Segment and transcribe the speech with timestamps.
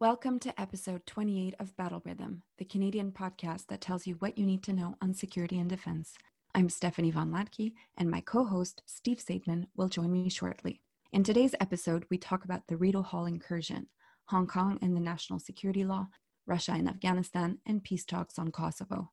[0.00, 4.44] Welcome to episode 28 of Battle Rhythm, the Canadian podcast that tells you what you
[4.44, 6.14] need to know on security and defense.
[6.52, 10.80] I'm Stephanie Von Hlatky, and my co host, Steve Saideman, will join me shortly.
[11.12, 13.86] In today's episode, we talk about the Rideau Hall incursion,
[14.24, 16.08] Hong Kong and the national security law,
[16.44, 19.12] Russia and Afghanistan, and peace talks on Kosovo.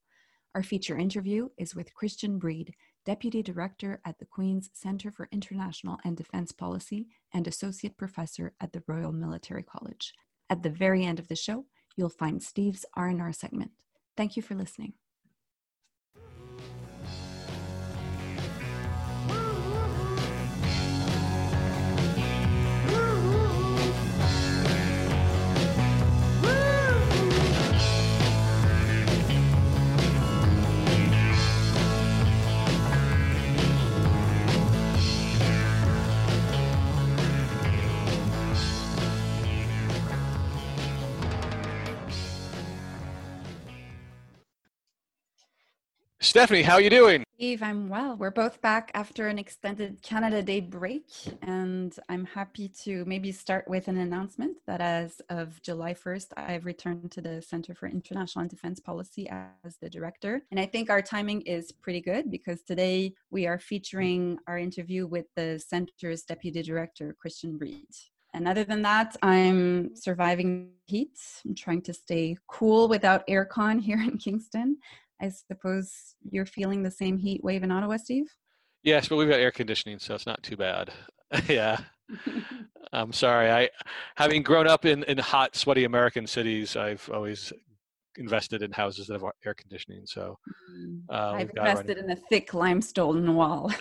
[0.55, 2.73] Our feature interview is with Christian Breede,
[3.05, 8.73] Deputy Director at the Queen's Centre for International and Defence Policy and Associate Professor at
[8.73, 10.15] the Royal Military College.
[10.51, 11.63] At the very end of the show,
[11.95, 13.71] you'll find Steve's R&R segment.
[14.17, 14.95] Thank you for listening.
[46.31, 47.25] Stephanie, how are you doing?
[47.39, 48.15] Eve, I'm well.
[48.15, 51.03] We're both back after an extended Canada Day break,
[51.41, 56.63] and I'm happy to maybe start with an announcement that as of July 1st, I've
[56.63, 60.41] returned to the Center for International and Defense Policy as the director.
[60.51, 65.07] And I think our timing is pretty good because today we are featuring our interview
[65.07, 67.93] with the center's deputy director, Christian Breede.
[68.33, 71.19] And other than that, I'm surviving heat.
[71.45, 74.77] I'm trying to stay cool without aircon here in Kingston.
[75.21, 78.25] I suppose you're feeling the same heat wave in Ottawa, Steve?
[78.83, 80.91] Yes, but we've got air conditioning, so it's not too bad.
[81.47, 81.79] yeah.
[82.93, 83.49] I'm sorry.
[83.49, 83.69] I,
[84.15, 87.53] having grown up in, in hot, sweaty American cities, I've always
[88.17, 90.01] invested in houses that have air conditioning.
[90.05, 90.37] So
[90.75, 93.71] mm, uh, I've invested in a thick limestone wall.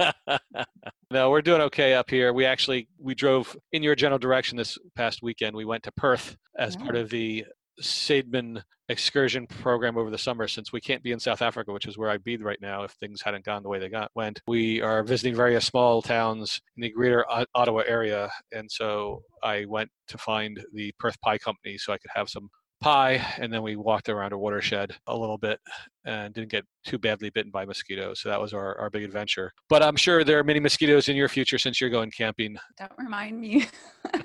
[1.10, 2.32] no, we're doing okay up here.
[2.32, 5.54] We actually we drove in your general direction this past weekend.
[5.54, 6.82] We went to Perth as yeah.
[6.82, 7.44] part of the
[7.80, 11.98] Saideman excursion program over the summer since we can't be in South Africa, which is
[11.98, 14.40] where I'd be right now if things hadn't gone the way they got went.
[14.46, 19.90] We are visiting various small towns in the greater Ottawa area, and so I went
[20.08, 22.48] to find the Perth Pie Company so I could have some
[22.80, 25.58] pie and then we walked around a watershed a little bit
[26.04, 29.52] and didn't get too badly bitten by mosquitoes so that was our, our big adventure.
[29.68, 32.56] But i'm sure there are many mosquitoes in your future since you're going camping.
[32.78, 33.66] Don't remind me.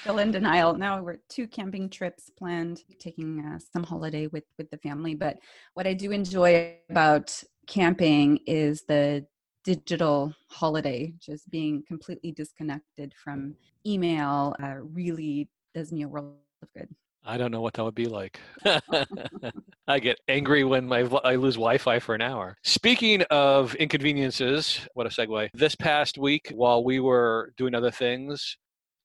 [0.00, 0.74] Still in denial.
[0.74, 5.14] Now we're two camping trips planned taking uh, some holiday with with the family.
[5.14, 5.38] But
[5.74, 9.24] what i do enjoy about camping is the
[9.64, 13.54] digital holiday just being completely disconnected from
[13.86, 16.88] email uh, really does me a world of good
[17.24, 18.40] I don't know what that would be like.
[19.86, 22.56] I get angry when my I lose Wi-Fi for an hour.
[22.64, 25.50] Speaking of inconveniences, what a segue.
[25.54, 28.56] This past week, while we were doing other things,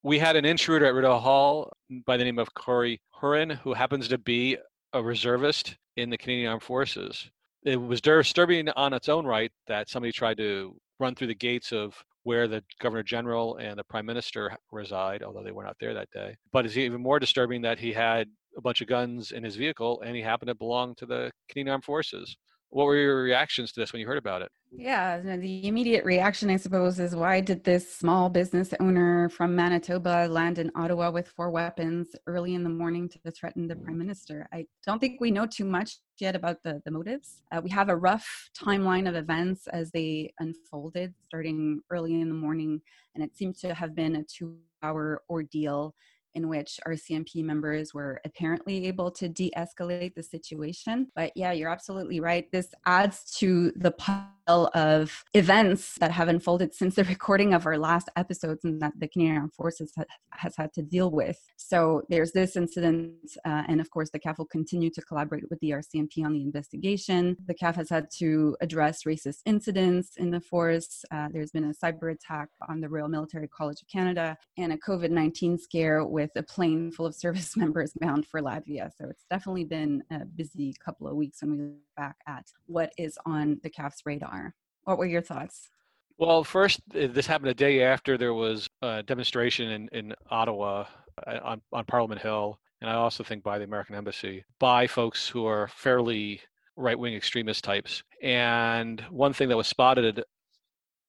[0.03, 1.71] we had an intruder at Rideau Hall
[2.05, 4.57] by the name of Corey Hurren, who happens to be
[4.93, 7.29] a reservist in the Canadian Armed Forces.
[7.63, 11.71] It was disturbing on its own right that somebody tried to run through the gates
[11.71, 11.95] of
[12.27, 16.09] where the governor general and the prime minister reside, although they were not there that
[16.11, 16.35] day.
[16.51, 18.27] But it's even more disturbing that he had
[18.57, 21.71] a bunch of guns in his vehicle and he happened to belong to the Canadian
[21.71, 22.35] Armed Forces.
[22.69, 24.51] What were your reactions to this when you heard about it?
[24.71, 30.27] Yeah, the immediate reaction, I suppose, is why did this small business owner from Manitoba
[30.29, 34.47] land in Ottawa with four weapons early in the morning to threaten the prime minister?
[34.51, 37.41] I don't think we know too much yet about the, the motives.
[37.51, 42.35] Uh, we have a rough timeline of events as they unfolded, starting early in the
[42.35, 42.81] morning,
[43.15, 45.95] and it seemed to have been a two hour ordeal
[46.37, 51.07] in which RCMP members were apparently able to de escalate the situation.
[51.15, 52.49] But yeah, you're absolutely right.
[52.51, 57.77] This adds to the pile of events that have unfolded since the recording of our
[57.77, 61.39] last episodes and that the Canadian Armed Forces ha- has had to deal with.
[61.57, 65.59] So there's this incident, uh, and of course, the CAF will continue to collaborate with
[65.59, 67.35] the RCMP on the investigation.
[67.47, 71.03] The CAF has had to address racist incidents in the force.
[71.11, 74.77] Uh, there's been a cyber attack on the Royal Military College of Canada and a
[74.77, 78.91] COVID 19 scare with a plane full of service members bound for Latvia.
[78.97, 82.91] So it's definitely been a busy couple of weeks when we look back at what
[82.97, 84.53] is on the CAF's radar.
[84.83, 85.69] What were your thoughts?
[86.17, 90.85] Well, first, uh, this happened a day after there was a demonstration in, in Ottawa
[91.27, 95.27] uh, on, on Parliament Hill, and I also think by the American Embassy, by folks
[95.27, 96.41] who are fairly
[96.75, 98.03] right wing extremist types.
[98.21, 100.23] And one thing that was spotted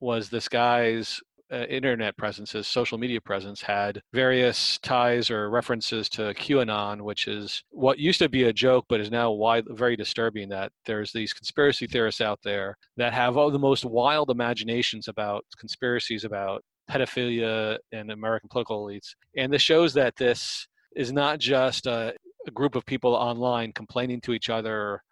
[0.01, 1.21] was this guy's
[1.53, 7.63] uh, internet presences, social media presence, had various ties or references to QAnon, which is
[7.71, 10.49] what used to be a joke, but is now wide, very disturbing.
[10.49, 15.45] That there's these conspiracy theorists out there that have all the most wild imaginations about
[15.59, 19.15] conspiracies about pedophilia and American political elites.
[19.37, 20.67] And this shows that this
[20.97, 22.15] is not just a,
[22.47, 25.03] a group of people online complaining to each other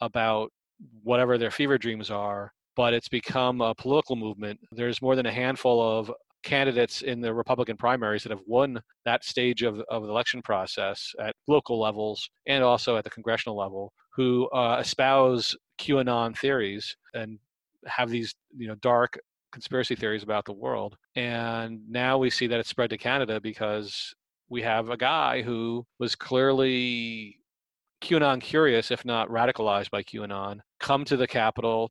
[0.00, 0.50] about
[1.02, 4.58] whatever their fever dreams are, but it's become a political movement.
[4.72, 6.10] There's more than a handful of
[6.42, 11.12] candidates in the Republican primaries that have won that stage of, of the election process
[11.20, 17.38] at local levels and also at the congressional level who uh, espouse QAnon theories and
[17.84, 19.18] have these you know dark
[19.52, 20.96] conspiracy theories about the world.
[21.16, 24.14] And now we see that it's spread to Canada because
[24.48, 27.36] we have a guy who was clearly
[28.02, 31.90] QAnon curious, if not radicalized by QAnon, come to the Capitol,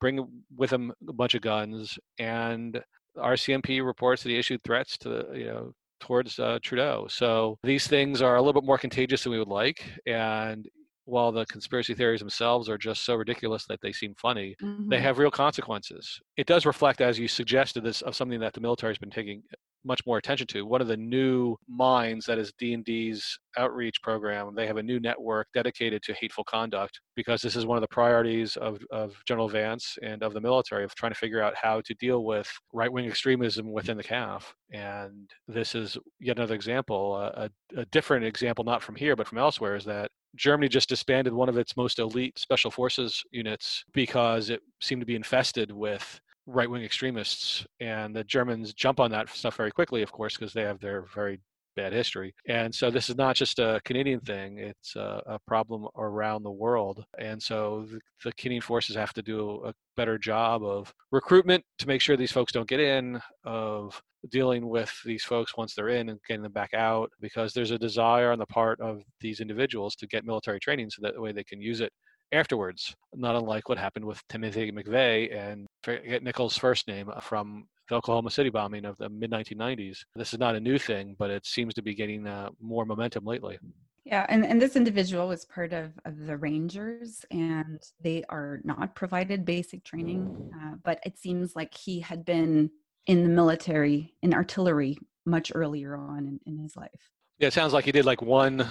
[0.00, 0.26] bring
[0.56, 2.82] with him a bunch of guns, and
[3.16, 7.06] RCMP reports that he issued threats to you know towards uh, Trudeau.
[7.08, 10.68] So these things are a little bit more contagious than we would like, and
[11.04, 14.88] while the conspiracy theories themselves are just so ridiculous that they seem funny, mm-hmm.
[14.88, 16.20] they have real consequences.
[16.36, 19.42] It does reflect, as you suggested, this of something that the military has been taking
[19.84, 20.66] much more attention to.
[20.66, 25.48] One of the new minds that is DND's outreach program, they have a new network
[25.54, 29.98] dedicated to hateful conduct because this is one of the priorities of, of General Vance
[30.02, 33.72] and of the military of trying to figure out how to deal with right-wing extremism
[33.72, 34.44] within the CAF.
[34.72, 39.38] And this is yet another example, a, a different example, not from here, but from
[39.38, 44.50] elsewhere, is that Germany just disbanded one of its most elite special forces units because
[44.50, 47.66] it seemed to be infested with right wing extremists.
[47.80, 51.04] And the Germans jump on that stuff very quickly, of course, because they have their
[51.14, 51.40] very
[51.76, 52.34] bad history.
[52.48, 56.50] And so this is not just a Canadian thing, it's a, a problem around the
[56.50, 57.04] world.
[57.18, 61.86] And so the, the, Canadian forces have to do a better job of recruitment to
[61.86, 64.00] make sure these folks don't get in, of
[64.30, 67.78] dealing with these folks once they're in and getting them back out, because there's a
[67.78, 71.44] desire on the part of these individuals to get military training so that way they
[71.44, 71.92] can use it
[72.32, 77.66] afterwards, not unlike what happened with Timothy McVeigh and forget Nichols' first name uh, from
[77.88, 79.98] the Oklahoma City bombing of the mid 1990s.
[80.14, 83.24] This is not a new thing, but it seems to be getting uh, more momentum
[83.24, 83.58] lately.
[84.04, 88.94] Yeah, and, and this individual was part of, of the Rangers, and they are not
[88.94, 92.70] provided basic training, uh, but it seems like he had been
[93.06, 94.96] in the military, in artillery,
[95.26, 97.10] much earlier on in, in his life.
[97.38, 98.66] Yeah, it sounds like he did like one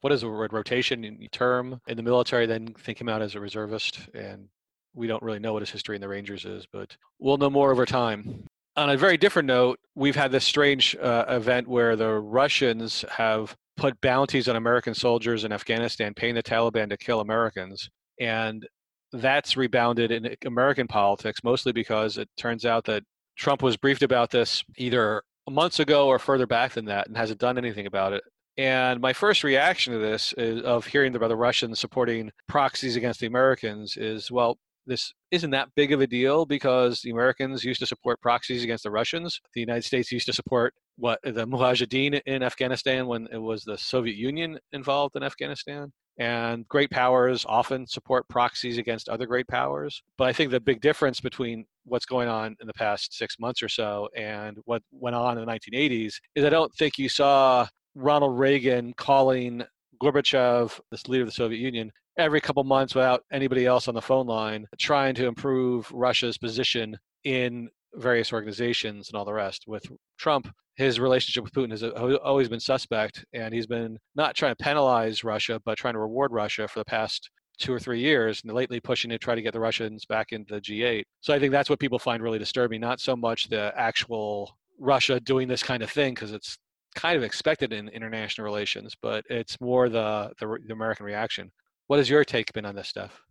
[0.00, 3.34] what is the word rotation in term in the military then think him out as
[3.34, 4.48] a reservist and
[4.94, 7.70] we don't really know what his history in the rangers is but we'll know more
[7.70, 8.44] over time.
[8.76, 13.56] On a very different note we've had this strange uh, event where the russians have
[13.76, 17.88] put bounties on american soldiers in afghanistan paying the taliban to kill americans
[18.20, 18.66] and
[19.12, 23.02] that's rebounded in american politics mostly because it turns out that
[23.36, 27.40] trump was briefed about this either months ago or further back than that and hasn't
[27.40, 28.22] done anything about it.
[28.56, 33.20] And my first reaction to this is, of hearing about the Russians supporting proxies against
[33.20, 34.58] the Americans is, well,
[34.88, 38.84] this isn't that big of a deal because the Americans used to support proxies against
[38.84, 39.40] the Russians.
[39.54, 43.78] The United States used to support what the Mujahideen in Afghanistan when it was the
[43.78, 45.92] Soviet Union involved in Afghanistan.
[46.18, 50.02] And great powers often support proxies against other great powers.
[50.16, 53.62] But I think the big difference between what's going on in the past six months
[53.62, 57.68] or so and what went on in the 1980s is I don't think you saw
[57.94, 59.62] Ronald Reagan calling
[60.02, 64.02] Gorbachev, this leader of the Soviet Union, every couple months without anybody else on the
[64.02, 69.64] phone line, trying to improve Russia's position in various organizations and all the rest.
[69.66, 69.84] With
[70.18, 74.62] Trump, his relationship with Putin has always been suspect, and he's been not trying to
[74.62, 78.54] penalize Russia, but trying to reward Russia for the past two or three years, and
[78.54, 81.02] lately pushing to try to get the Russians back into the G8.
[81.20, 85.18] So I think that's what people find really disturbing, not so much the actual Russia
[85.18, 86.56] doing this kind of thing, because it's
[86.94, 91.50] kind of expected in international relations, but it's more the, the, the American reaction.
[91.88, 93.22] What has your take been on this stuff?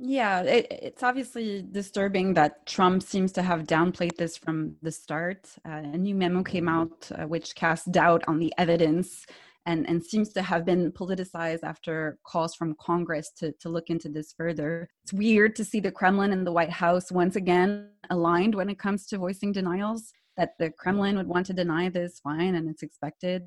[0.00, 5.48] Yeah, it, it's obviously disturbing that Trump seems to have downplayed this from the start.
[5.66, 9.26] Uh, a new memo came out uh, which casts doubt on the evidence
[9.66, 14.08] and, and seems to have been politicized after calls from Congress to, to look into
[14.08, 14.88] this further.
[15.02, 18.78] It's weird to see the Kremlin and the White House once again aligned when it
[18.78, 22.82] comes to voicing denials that the Kremlin would want to deny this, fine, and it's
[22.82, 23.42] expected.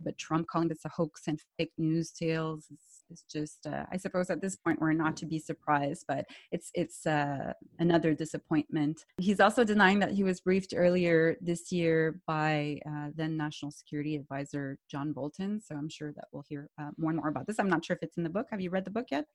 [0.00, 2.80] But Trump calling this a hoax and fake news tales is,
[3.12, 6.04] is just, uh, I suppose, at this point we're not to be surprised.
[6.08, 9.04] But it's it's uh, another disappointment.
[9.18, 14.16] He's also denying that he was briefed earlier this year by uh, then National Security
[14.16, 15.60] Advisor John Bolton.
[15.60, 17.58] So I'm sure that we'll hear uh, more and more about this.
[17.58, 18.46] I'm not sure if it's in the book.
[18.50, 19.26] Have you read the book yet?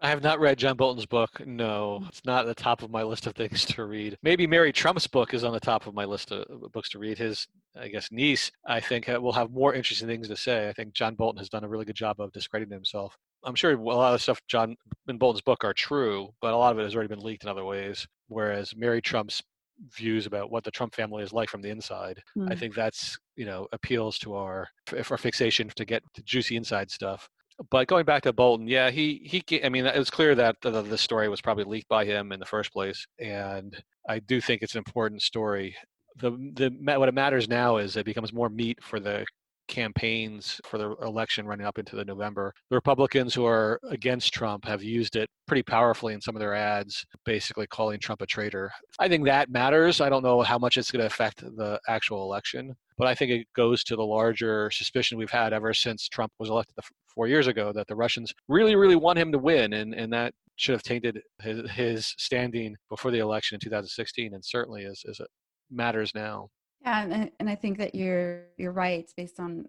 [0.00, 1.44] I have not read John Bolton's book.
[1.44, 4.16] No, it's not at the top of my list of things to read.
[4.22, 7.18] Maybe Mary Trump's book is on the top of my list of books to read.
[7.18, 10.68] His, I guess, niece, I think, will have more interesting things to say.
[10.68, 13.16] I think John Bolton has done a really good job of discrediting himself.
[13.44, 14.76] I'm sure a lot of stuff John
[15.08, 17.48] in Bolton's book are true, but a lot of it has already been leaked in
[17.48, 18.06] other ways.
[18.28, 19.42] Whereas Mary Trump's
[19.90, 22.22] views about what the Trump family is like from the inside.
[22.34, 22.48] Hmm.
[22.50, 26.90] I think that's you know appeals to our our fixation to get the juicy inside
[26.90, 27.28] stuff.
[27.70, 29.64] But going back to Bolton, yeah, he he.
[29.64, 32.38] I mean, it was clear that the, the story was probably leaked by him in
[32.38, 33.76] the first place, and
[34.08, 35.76] I do think it's an important story.
[36.16, 39.24] The the what it matters now is it becomes more meat for the
[39.68, 42.52] campaigns for the election running up into the November.
[42.70, 46.54] The Republicans who are against Trump have used it pretty powerfully in some of their
[46.54, 48.70] ads, basically calling Trump a traitor.
[48.98, 50.00] I think that matters.
[50.00, 53.30] I don't know how much it's going to affect the actual election, but I think
[53.30, 56.74] it goes to the larger suspicion we've had ever since Trump was elected
[57.14, 60.32] four years ago that the Russians really, really want him to win, and, and that
[60.56, 65.20] should have tainted his, his standing before the election in 2016, and certainly is, is
[65.20, 65.28] it
[65.70, 66.48] matters now.
[66.82, 69.66] Yeah, and, and I think that you're you're right based on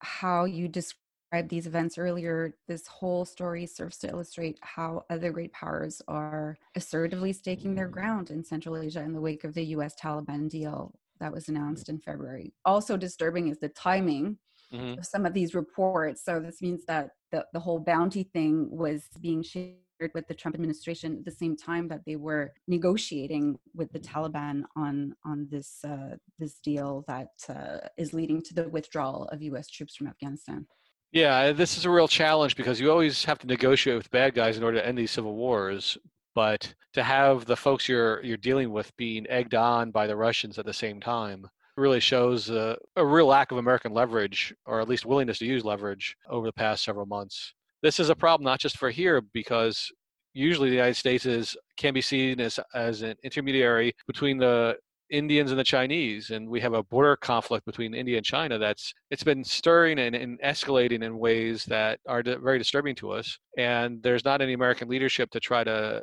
[0.00, 2.54] how you described these events earlier.
[2.68, 8.30] This whole story serves to illustrate how other great powers are assertively staking their ground
[8.30, 9.94] in Central Asia in the wake of the U.S.
[10.00, 12.52] Taliban deal that was announced in February.
[12.64, 14.38] Also disturbing is the timing
[14.72, 14.98] mm-hmm.
[14.98, 16.24] of some of these reports.
[16.24, 19.76] So this means that the, the whole bounty thing was being shared
[20.14, 24.62] with the Trump administration at the same time that they were negotiating with the Taliban
[24.76, 29.68] on on this uh, this deal that uh, is leading to the withdrawal of U.S.
[29.68, 30.66] troops from Afghanistan.
[31.12, 34.56] Yeah, this is a real challenge because you always have to negotiate with bad guys
[34.56, 35.98] in order to end these civil wars.
[36.34, 40.58] But to have the folks you're you're dealing with being egged on by the Russians
[40.58, 44.88] at the same time really shows a, a real lack of American leverage, or at
[44.88, 48.60] least willingness to use leverage over the past several months this is a problem not
[48.60, 49.90] just for here because
[50.34, 54.76] usually the United States is can be seen as as an intermediary between the
[55.12, 58.94] Indians and the Chinese, and we have a border conflict between India and China that's
[59.10, 63.38] it's been stirring and, and escalating in ways that are very disturbing to us.
[63.58, 66.02] And there's not any American leadership to try to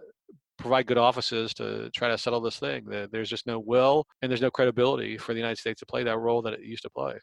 [0.59, 2.85] provide good offices to try to settle this thing.
[3.11, 6.19] There's just no will and there's no credibility for the United States to play that
[6.19, 7.13] role that it used to play.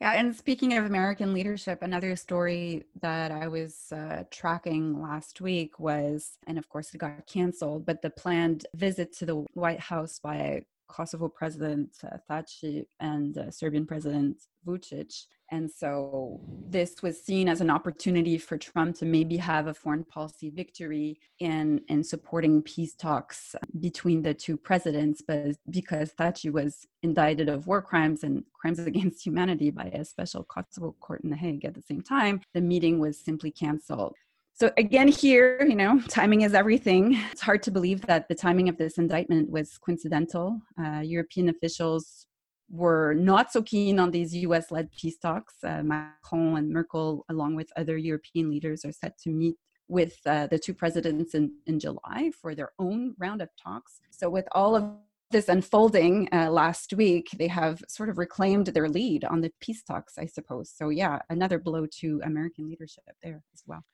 [0.00, 5.80] Yeah, and speaking of American leadership, another story that I was uh, tracking last week
[5.80, 10.18] was, and of course it got canceled, but the planned visit to the White House
[10.18, 15.26] by Kosovo President uh, Thaci and uh, Serbian President Vucic.
[15.52, 20.02] And so this was seen as an opportunity for Trump to maybe have a foreign
[20.02, 25.22] policy victory in, in supporting peace talks between the two presidents.
[25.26, 30.42] But because Thaci was indicted of war crimes and crimes against humanity by a special
[30.42, 34.16] Kosovo court in The Hague at the same time, the meeting was simply canceled.
[34.58, 37.20] So again, here, you know, timing is everything.
[37.30, 40.62] It's hard to believe that the timing of this indictment was coincidental.
[40.82, 42.24] Uh, European officials
[42.70, 45.56] were not so keen on these US led peace talks.
[45.62, 49.56] Uh, Macron and Merkel, along with other European leaders, are set to meet
[49.88, 54.00] with uh, the two presidents in, in July for their own round of talks.
[54.10, 54.90] So, with all of
[55.30, 59.82] this unfolding uh, last week, they have sort of reclaimed their lead on the peace
[59.82, 60.72] talks, I suppose.
[60.74, 63.84] So, yeah, another blow to American leadership there as well.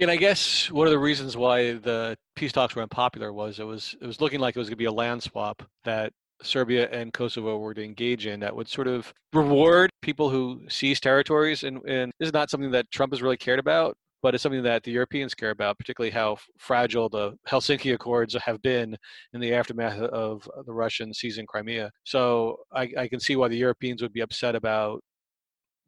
[0.00, 3.64] And I guess one of the reasons why the peace talks were unpopular was it
[3.64, 6.12] was it was looking like it was going to be a land swap that
[6.42, 11.00] Serbia and Kosovo were to engage in that would sort of reward people who seize
[11.00, 11.64] territories.
[11.64, 14.62] And, and this is not something that Trump has really cared about, but it's something
[14.62, 18.96] that the Europeans care about, particularly how fragile the Helsinki Accords have been
[19.32, 21.90] in the aftermath of the Russian seizing Crimea.
[22.04, 25.02] So I, I can see why the Europeans would be upset about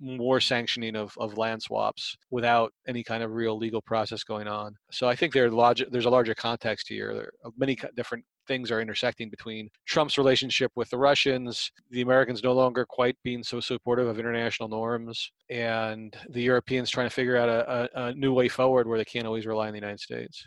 [0.01, 4.75] more sanctioning of, of land swaps without any kind of real legal process going on.
[4.91, 5.53] So I think there's
[5.91, 7.15] there's a larger context here.
[7.15, 12.43] There are many different things are intersecting between Trump's relationship with the Russians, the Americans
[12.43, 17.37] no longer quite being so supportive of international norms, and the Europeans trying to figure
[17.37, 20.01] out a, a, a new way forward where they can't always rely on the United
[20.01, 20.45] States.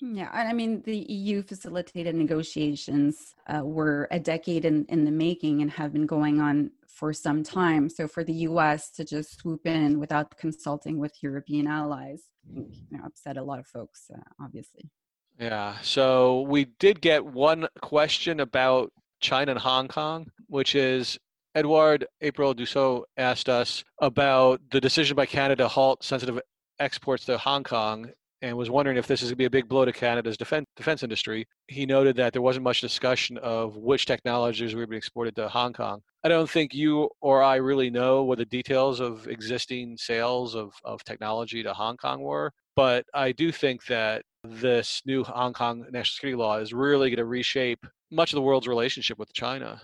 [0.00, 5.60] Yeah, I mean, the EU facilitated negotiations uh, were a decade in, in the making
[5.60, 6.70] and have been going on
[7.00, 7.88] for some time.
[7.88, 13.04] So for the US to just swoop in without consulting with European allies, you know,
[13.06, 14.90] upset a lot of folks, uh, obviously.
[15.38, 15.80] Yeah.
[15.80, 21.18] So we did get one question about China and Hong Kong, which is
[21.54, 26.38] Edward April Dussault asked us about the decision by Canada to halt sensitive
[26.78, 28.10] exports to Hong Kong
[28.42, 30.66] and was wondering if this is going to be a big blow to Canada's defense,
[30.76, 31.46] defense industry.
[31.68, 35.72] He noted that there wasn't much discussion of which technologies were being exported to Hong
[35.72, 36.00] Kong.
[36.24, 40.72] I don't think you or I really know what the details of existing sales of,
[40.84, 45.86] of technology to Hong Kong were, but I do think that this new Hong Kong
[45.90, 49.80] national security law is really going to reshape much of the world's relationship with China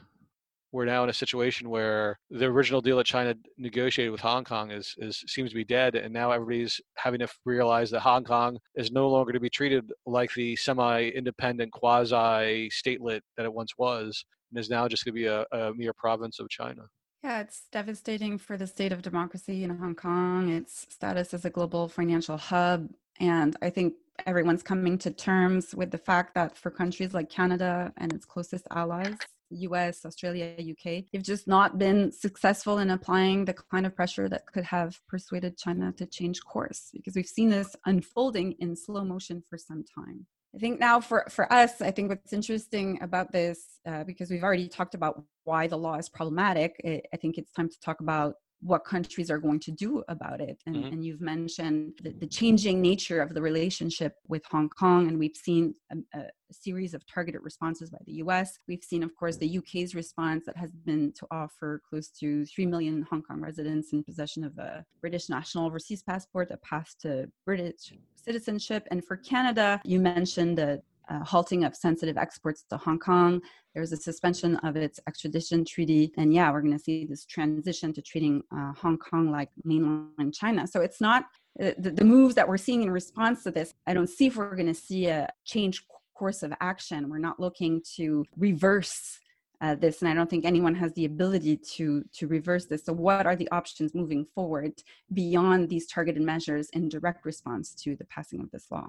[0.76, 4.70] we're now in a situation where the original deal that China negotiated with Hong Kong
[4.70, 8.58] is, is seems to be dead, and now everybody's having to realize that Hong Kong
[8.74, 14.60] is no longer to be treated like the semi-independent, quasi-statelet that it once was, and
[14.60, 16.82] is now just going to be a, a mere province of China.
[17.24, 21.50] Yeah, it's devastating for the state of democracy in Hong Kong, its status as a
[21.50, 22.90] global financial hub.
[23.18, 23.94] And I think
[24.26, 28.66] everyone's coming to terms with the fact that for countries like Canada and its closest
[28.70, 29.16] allies,
[29.50, 34.46] US, Australia, UK, they've just not been successful in applying the kind of pressure that
[34.46, 39.42] could have persuaded China to change course because we've seen this unfolding in slow motion
[39.48, 40.26] for some time.
[40.54, 44.42] I think now for, for us, I think what's interesting about this, uh, because we've
[44.42, 48.00] already talked about why the law is problematic, it, I think it's time to talk
[48.00, 50.60] about what countries are going to do about it.
[50.66, 50.86] And, mm-hmm.
[50.86, 55.36] and you've mentioned the, the, changing nature of the relationship with Hong Kong, and we've
[55.36, 58.58] seen a, a, series of targeted responses by the US.
[58.68, 62.66] We've seen, of course, the UK's response that has been to offer close to 3
[62.66, 67.28] million Hong Kong residents in possession of a British national overseas passport a path to
[67.44, 68.86] British citizenship.
[68.90, 73.40] And for Canada, you mentioned the uh, halting of sensitive exports to Hong Kong.
[73.74, 76.12] There's a suspension of its extradition treaty.
[76.16, 80.34] And yeah, we're going to see this transition to treating uh, Hong Kong like mainland
[80.34, 80.66] China.
[80.66, 81.24] So it's not
[81.62, 83.74] uh, the, the moves that we're seeing in response to this.
[83.86, 85.84] I don't see if we're going to see a change
[86.14, 87.08] course of action.
[87.08, 89.20] We're not looking to reverse
[89.60, 92.92] uh, this and i don't think anyone has the ability to to reverse this so
[92.92, 94.72] what are the options moving forward
[95.12, 98.88] beyond these targeted measures in direct response to the passing of this law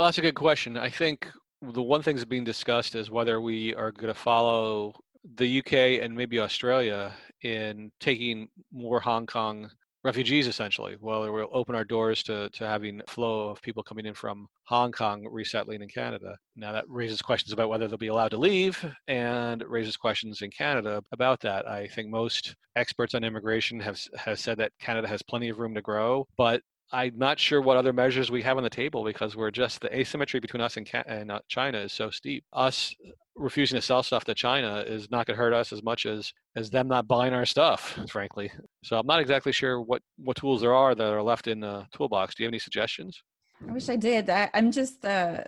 [0.00, 0.78] well, that's a good question.
[0.78, 1.28] I think
[1.60, 4.94] the one thing that's being discussed is whether we are going to follow
[5.34, 9.70] the UK and maybe Australia in taking more Hong Kong
[10.02, 14.14] refugees essentially whether we'll open our doors to, to having flow of people coming in
[14.14, 18.30] from hong kong resettling in canada now that raises questions about whether they'll be allowed
[18.30, 23.78] to leave and raises questions in canada about that i think most experts on immigration
[23.78, 27.60] have, have said that canada has plenty of room to grow but I'm not sure
[27.60, 30.76] what other measures we have on the table because we're just the asymmetry between us
[30.76, 32.44] and, and uh, China is so steep.
[32.52, 32.94] Us
[33.36, 36.32] refusing to sell stuff to China is not going to hurt us as much as
[36.56, 38.50] as them not buying our stuff, frankly.
[38.82, 41.86] So I'm not exactly sure what what tools there are that are left in the
[41.92, 42.34] toolbox.
[42.34, 43.22] Do you have any suggestions?
[43.68, 44.30] I wish I did.
[44.30, 45.44] I, am just uh,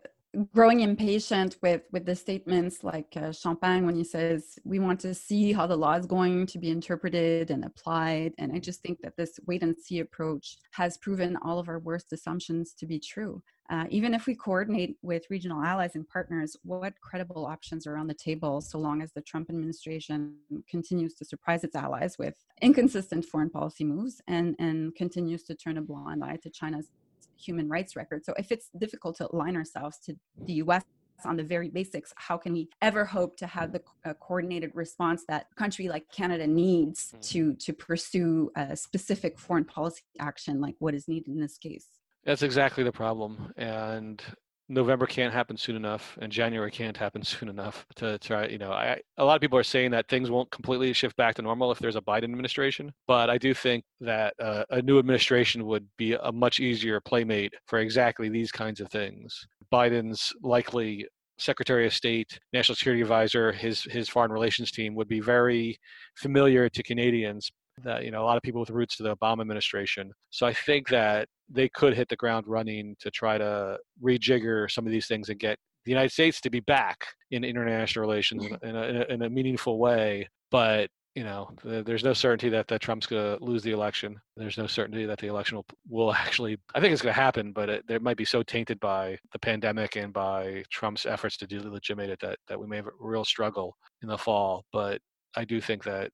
[0.55, 5.15] growing impatient with with the statements like uh, Champagne when he says we want to
[5.15, 8.33] see how the law is going to be interpreted and applied.
[8.39, 11.79] And I just think that this wait and see approach has proven all of our
[11.79, 13.43] worst assumptions to be true.
[13.71, 18.07] Uh, even if we coordinate with regional allies and partners what credible options are on
[18.07, 20.35] the table so long as the Trump administration
[20.69, 25.79] continues to surprise its allies with inconsistent foreign policy moves and and continues to turn
[25.79, 26.91] a blind eye to China's
[27.43, 28.25] human rights record.
[28.25, 30.85] So if it's difficult to align ourselves to the US
[31.25, 33.83] on the very basics, how can we ever hope to have the
[34.21, 37.29] coordinated response that a country like Canada needs mm.
[37.31, 41.87] to to pursue a specific foreign policy action like what is needed in this case?
[42.25, 43.53] That's exactly the problem.
[43.57, 44.23] And
[44.73, 48.47] November can't happen soon enough, and January can't happen soon enough to try.
[48.47, 51.35] You know, I, a lot of people are saying that things won't completely shift back
[51.37, 54.99] to normal if there's a Biden administration, but I do think that uh, a new
[54.99, 59.47] administration would be a much easier playmate for exactly these kinds of things.
[59.73, 61.07] Biden's likely
[61.39, 65.79] Secretary of State, National Security Advisor, his his foreign relations team would be very
[66.15, 67.51] familiar to Canadians
[67.85, 70.13] that you know a lot of people with roots to the Obama administration.
[70.31, 74.87] So I think that they could hit the ground running to try to rejigger some
[74.87, 78.77] of these things and get the United States to be back in international relations in
[78.77, 80.29] a, in a, in a meaningful way.
[80.51, 84.19] But you know, there's no certainty that, that Trump's going to lose the election.
[84.35, 87.53] There's no certainty that the election will, will actually, I think it's going to happen,
[87.53, 91.47] but it, it might be so tainted by the pandemic and by Trump's efforts to
[91.47, 94.65] delegitimate it that, that we may have a real struggle in the fall.
[94.73, 95.03] But
[95.37, 96.11] I do think that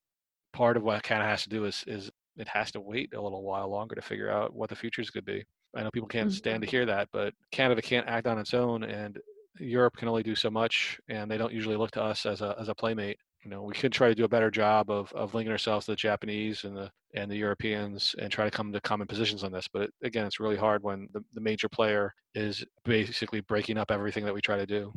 [0.59, 3.45] part of what Canada has to do is is it has to wait a little
[3.45, 5.45] while longer to figure out what the future is going to be.
[5.77, 6.77] I know people can't stand to mm-hmm.
[6.77, 9.19] hear that, but Canada can't act on its own, and
[9.61, 12.57] Europe can only do so much, and they don't usually look to us as a
[12.61, 13.19] as a playmate.
[13.45, 15.93] You know, we could try to do a better job of, of linking ourselves to
[15.93, 19.53] the Japanese and the and the Europeans and try to come to common positions on
[19.53, 19.69] this.
[19.73, 23.93] But it, again, it's really hard when the, the major player is basically breaking up
[23.93, 24.93] everything that we try to do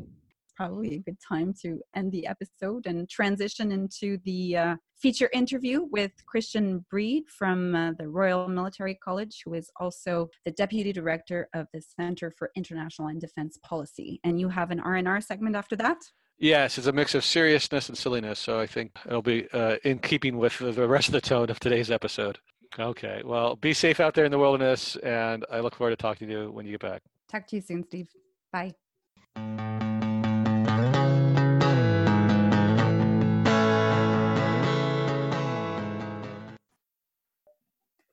[0.62, 5.88] probably a good time to end the episode and transition into the uh, feature interview
[5.90, 11.50] with Christian Breede from uh, the Royal Military College, who is also the Deputy Director
[11.56, 14.20] of the Center for International and Defense Policy.
[14.24, 15.98] And you have an R&R segment after that?
[16.38, 18.38] Yes, it's a mix of seriousness and silliness.
[18.38, 21.60] So I think it'll be uh, in keeping with the rest of the tone of
[21.60, 22.38] today's episode.
[22.78, 23.24] Okay.
[23.26, 26.34] Well, be safe out there in the wilderness, and I look forward to talking to
[26.34, 27.02] you when you get back.
[27.32, 28.10] Talk to you soon, Steve.
[28.54, 28.76] Bye.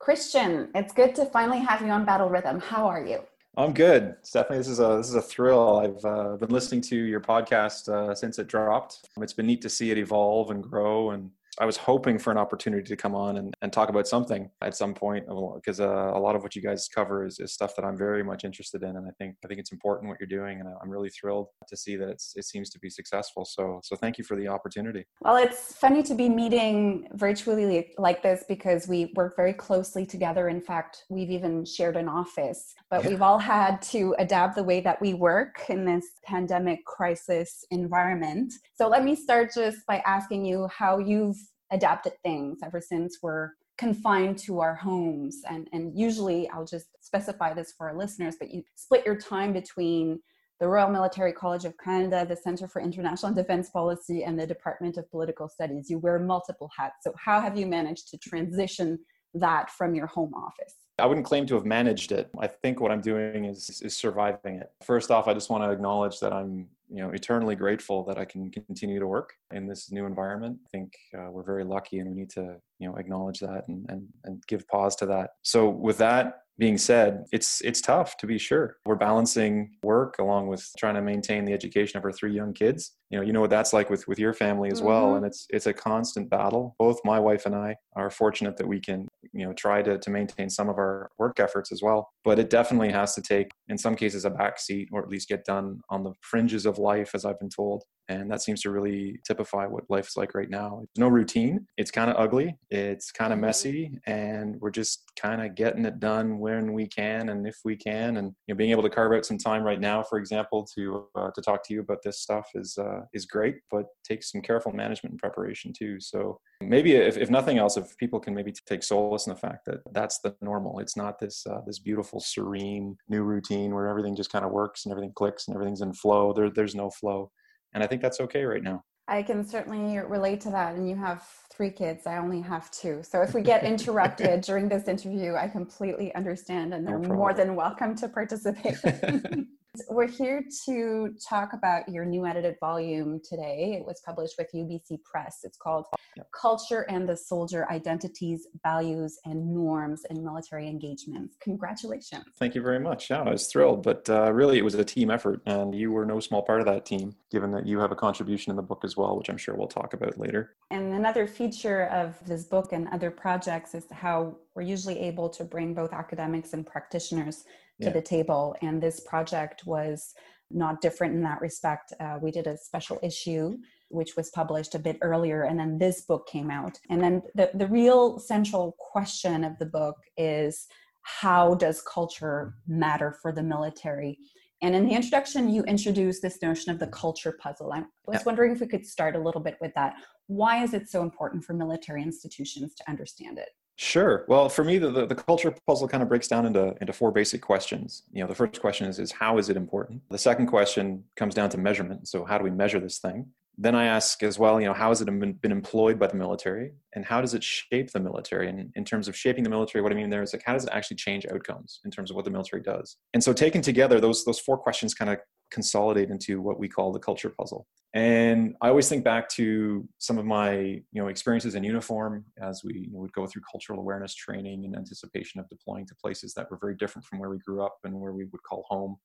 [0.08, 2.60] Christian, it's good to finally have you on Battle Rhythm.
[2.60, 3.20] How are you?
[3.58, 4.56] I'm good, Stephanie.
[4.56, 5.80] This is a this is a thrill.
[5.80, 9.06] I've uh, been listening to your podcast uh, since it dropped.
[9.20, 12.38] It's been neat to see it evolve and grow, and I was hoping for an
[12.38, 16.18] opportunity to come on and, and talk about something at some point because uh, a
[16.18, 18.96] lot of what you guys cover is, is stuff that I'm very much interested in,
[18.96, 21.76] and I think I think it's important what you're doing, and I'm really thrilled to
[21.76, 23.44] see that it's, it seems to be successful.
[23.44, 25.04] So so thank you for the opportunity.
[25.20, 30.48] Well, it's funny to be meeting virtually like this because we work very closely together.
[30.48, 33.10] In fact, we've even shared an office, but yeah.
[33.10, 38.52] we've all had to adapt the way that we work in this pandemic crisis environment.
[38.74, 41.36] So let me start just by asking you how you've
[41.70, 45.42] adapted things ever since we're confined to our homes.
[45.48, 49.52] And, and usually, I'll just specify this for our listeners, but you split your time
[49.52, 50.20] between
[50.60, 54.96] the Royal Military College of Canada, the Center for International Defense Policy, and the Department
[54.96, 55.88] of Political Studies.
[55.88, 56.96] You wear multiple hats.
[57.02, 58.98] So, how have you managed to transition
[59.34, 60.74] that from your home office?
[60.98, 62.28] I wouldn't claim to have managed it.
[62.40, 64.72] I think what I'm doing is is surviving it.
[64.82, 68.24] First off, I just want to acknowledge that I'm you know eternally grateful that I
[68.24, 70.58] can continue to work in this new environment.
[70.66, 73.86] I think uh, we're very lucky, and we need to you know acknowledge that and,
[73.88, 75.30] and and give pause to that.
[75.42, 78.76] So with that being said, it's it's tough to be sure.
[78.84, 82.96] We're balancing work along with trying to maintain the education of our three young kids.
[83.10, 84.88] You know, you know what that's like with with your family as mm-hmm.
[84.88, 86.74] well, and it's it's a constant battle.
[86.78, 90.10] Both my wife and I are fortunate that we can you know try to to
[90.10, 92.08] maintain some of our work efforts as well.
[92.24, 95.44] But it definitely has to take, in some cases, a backseat or at least get
[95.44, 97.84] done on the fringes of life, as I've been told.
[98.08, 100.78] And that seems to really typify what life is like right now.
[100.78, 101.66] There's no routine.
[101.76, 102.56] It's kind of ugly.
[102.70, 103.46] It's kind of mm-hmm.
[103.46, 103.90] messy.
[104.06, 108.16] And we're just kind of getting it done when we can and if we can.
[108.16, 111.06] And you know, being able to carve out some time right now, for example, to
[111.14, 114.40] uh, to talk to you about this stuff is uh, is great, but takes some
[114.40, 116.00] careful management and preparation too.
[116.00, 119.66] So maybe if, if nothing else, if people can maybe take solace in the fact
[119.66, 120.78] that that's the normal.
[120.78, 124.84] It's not this uh, this beautiful, serene new routine where everything just kind of works
[124.84, 126.32] and everything clicks and everything's in flow.
[126.32, 127.30] There, there's no flow
[127.74, 128.84] and I think that's okay right now.
[129.08, 130.74] I can certainly relate to that.
[130.74, 132.06] And you have three kids.
[132.06, 133.02] I only have two.
[133.02, 137.32] So if we get interrupted during this interview, I completely understand and they're no more
[137.32, 138.76] than welcome to participate.
[139.88, 143.76] We're here to talk about your new edited volume today.
[143.78, 145.40] It was published with UBC Press.
[145.44, 145.86] It's called
[146.32, 151.36] Culture and the Soldier Identities, Values, and Norms in Military Engagements.
[151.40, 152.24] Congratulations.
[152.38, 153.10] Thank you very much.
[153.10, 156.06] Yeah, I was thrilled, but uh, really it was a team effort, and you were
[156.06, 158.82] no small part of that team, given that you have a contribution in the book
[158.84, 160.54] as well, which I'm sure we'll talk about later.
[160.70, 165.44] And another feature of this book and other projects is how we're usually able to
[165.44, 167.44] bring both academics and practitioners
[167.80, 167.92] to yeah.
[167.92, 168.56] the table.
[168.62, 170.14] And this project was
[170.50, 171.92] not different in that respect.
[172.00, 173.56] Uh, we did a special issue
[173.90, 176.78] which was published a bit earlier, and then this book came out.
[176.90, 180.66] And then the, the real central question of the book is
[181.02, 184.18] how does culture matter for the military?
[184.60, 187.72] And in the introduction, you introduced this notion of the culture puzzle.
[187.72, 189.94] I was wondering if we could start a little bit with that.
[190.26, 193.48] Why is it so important for military institutions to understand it?
[193.80, 194.24] Sure.
[194.26, 197.12] Well, for me, the, the, the, culture puzzle kind of breaks down into, into four
[197.12, 198.02] basic questions.
[198.12, 200.02] You know, the first question is, is how is it important?
[200.10, 202.08] The second question comes down to measurement.
[202.08, 203.26] So how do we measure this thing?
[203.60, 206.74] Then I ask as well, you know, how has it been employed by the military
[206.94, 208.48] and how does it shape the military?
[208.48, 210.64] And in terms of shaping the military, what I mean there is like, how does
[210.64, 212.96] it actually change outcomes in terms of what the military does?
[213.14, 215.18] And so taken together, those, those four questions kind of
[215.50, 217.66] consolidate into what we call the culture puzzle.
[217.94, 222.62] And I always think back to some of my you know experiences in uniform as
[222.62, 226.34] we you know, would go through cultural awareness training in anticipation of deploying to places
[226.34, 228.96] that were very different from where we grew up and where we would call home,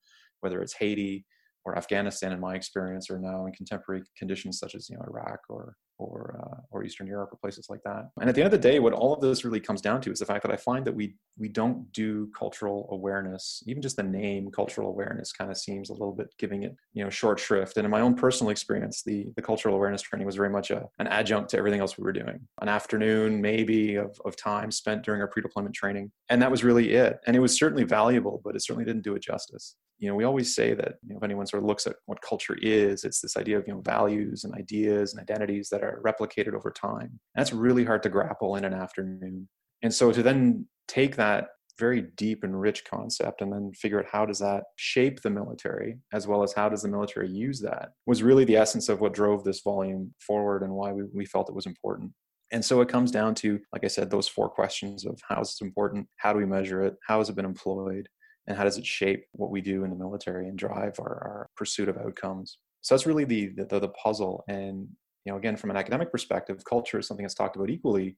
[0.42, 1.26] whether it's Haiti
[1.66, 5.40] or Afghanistan in my experience, or now in contemporary conditions such as you know Iraq
[5.50, 8.10] or or uh, or Eastern Europe or places like that.
[8.20, 10.12] And at the end of the day, what all of this really comes down to
[10.12, 13.64] is the fact that I find that we we don't do cultural awareness.
[13.68, 17.04] Even just the name cultural awareness kind of seems a little bit giving it you
[17.04, 17.78] know short shrift.
[17.78, 20.88] And in my own personal experience, the the cultural awareness training was very much a,
[21.00, 22.40] an adjunct to everything else we were doing.
[22.62, 26.94] An afternoon maybe of of time spent during our pre-deployment training, and that was really
[26.94, 27.20] it.
[27.28, 30.24] And it was certainly valuable, but it certainly didn't do it justice you know we
[30.24, 33.22] always say that you know, if anyone sort of looks at what culture is it's
[33.22, 37.20] this idea of you know values and ideas and identities that are replicated over time.
[37.36, 39.48] That's really hard to grapple in an afternoon.
[39.82, 44.06] And so to then take that very deep and rich concept and then figure out
[44.12, 47.90] how does that shape the military as well as how does the military use that
[48.06, 51.50] was really the essence of what drove this volume forward and why we, we felt
[51.50, 52.12] it was important.
[52.52, 55.58] And so it comes down to like i said those four questions of how is
[55.60, 56.08] it important?
[56.18, 56.96] How do we measure it?
[57.08, 58.08] How has it been employed?
[58.46, 61.50] And how does it shape what we do in the military and drive our, our
[61.56, 62.58] pursuit of outcomes?
[62.82, 64.90] So that's really the, the the puzzle and
[65.26, 68.18] you know again from an academic perspective culture is something that's talked about equally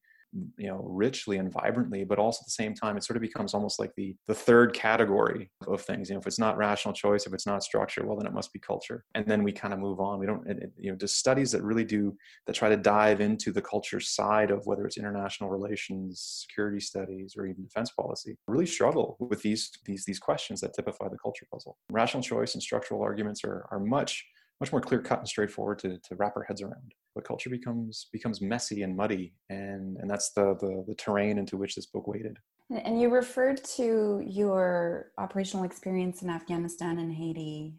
[0.57, 3.53] you know richly and vibrantly but also at the same time it sort of becomes
[3.53, 6.09] almost like the the third category of things.
[6.09, 8.51] You know if it's not rational choice if it's not structure well then it must
[8.51, 9.05] be culture.
[9.15, 10.19] And then we kind of move on.
[10.19, 12.15] We don't it, you know just studies that really do
[12.47, 17.35] that try to dive into the culture side of whether it's international relations security studies
[17.37, 21.47] or even defense policy really struggle with these these these questions that typify the culture
[21.51, 21.77] puzzle.
[21.89, 24.25] Rational choice and structural arguments are are much
[24.59, 26.93] much more clear cut and straightforward to, to wrap our heads around.
[27.13, 31.57] But culture becomes becomes messy and muddy and and that's the the, the terrain into
[31.57, 32.37] which this book waded
[32.69, 37.73] and you referred to your operational experience in afghanistan and haiti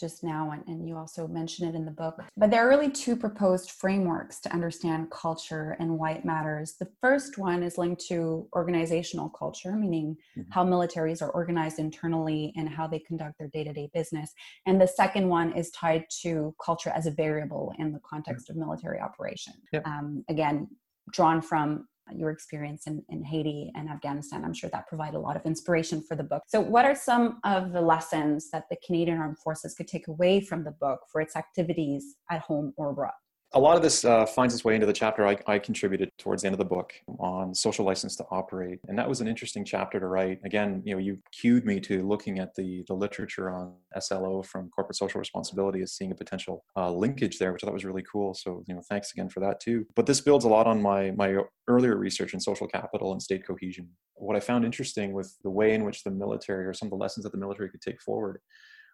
[0.00, 2.22] just now, and, and you also mention it in the book.
[2.36, 6.74] But there are really two proposed frameworks to understand culture and why it matters.
[6.80, 10.50] The first one is linked to organizational culture, meaning mm-hmm.
[10.50, 14.32] how militaries are organized internally and how they conduct their day to day business.
[14.66, 18.60] And the second one is tied to culture as a variable in the context mm-hmm.
[18.60, 19.54] of military operation.
[19.72, 19.86] Yep.
[19.86, 20.68] Um, again,
[21.12, 24.44] drawn from your experience in, in Haiti and Afghanistan.
[24.44, 26.42] I'm sure that provided a lot of inspiration for the book.
[26.46, 30.40] So, what are some of the lessons that the Canadian Armed Forces could take away
[30.40, 33.12] from the book for its activities at home or abroad?
[33.52, 36.42] A lot of this uh, finds its way into the chapter I, I, contributed towards
[36.42, 38.78] the end of the book on social license to operate.
[38.86, 40.40] And that was an interesting chapter to write.
[40.44, 44.68] Again you know you cued me to looking at the the literature on slo from
[44.70, 48.04] corporate social responsibility as seeing a potential uh, linkage there which i thought was really
[48.10, 48.34] cool.
[48.34, 49.86] So you know thanks again for that too.
[49.96, 53.46] But this builds a lot on my my earlier research in social capital and state
[53.46, 53.88] cohesion.
[54.14, 56.96] What i found interesting with the way in which the military or some of the
[57.04, 58.40] lessons that the military could take forward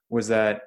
[0.09, 0.63] was that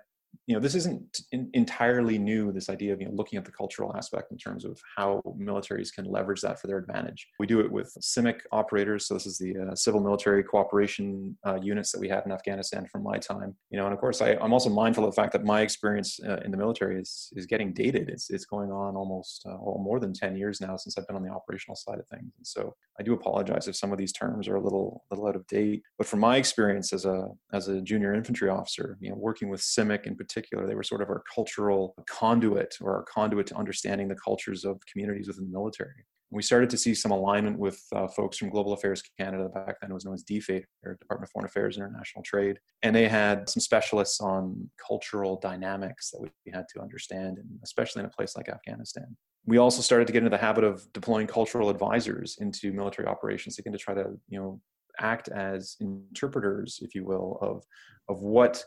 [0.48, 3.52] you know this isn't in, entirely new this idea of you know looking at the
[3.52, 7.28] cultural aspect in terms of how militaries can leverage that for their advantage.
[7.40, 11.60] We do it with CIMIC operators so this is the uh, civil military cooperation uh,
[11.62, 14.32] units that we had in afghanistan from my time you know and of course I,
[14.42, 17.46] am also mindful of the fact that my experience uh, in the military is is
[17.46, 18.10] getting dated.
[18.10, 21.16] It's it's going on almost uh, well, more than 10 years now since i've been
[21.16, 24.12] on the operational side of things and so i do apologize if some of these
[24.12, 25.84] terms are a little little out of date.
[25.98, 29.62] But from my experience as a as a junior infantry officer you know working with
[29.62, 30.68] CIMIC and particular.
[30.68, 34.80] They were sort of our cultural conduit or our conduit to understanding the cultures of
[34.92, 36.06] communities within the military.
[36.32, 39.90] We started to see some alignment with uh, folks from Global Affairs Canada, back then
[39.90, 42.60] it was known as DFAIT, or Department of Foreign Affairs International Trade.
[42.84, 48.02] And they had some specialists on cultural dynamics that we had to understand, and especially
[48.02, 51.28] in a place like Afghanistan we also started to get into the habit of deploying
[51.28, 54.62] cultural advisors into military operations again to try to you know
[55.00, 57.64] act as interpreters if you will of
[58.10, 58.64] of what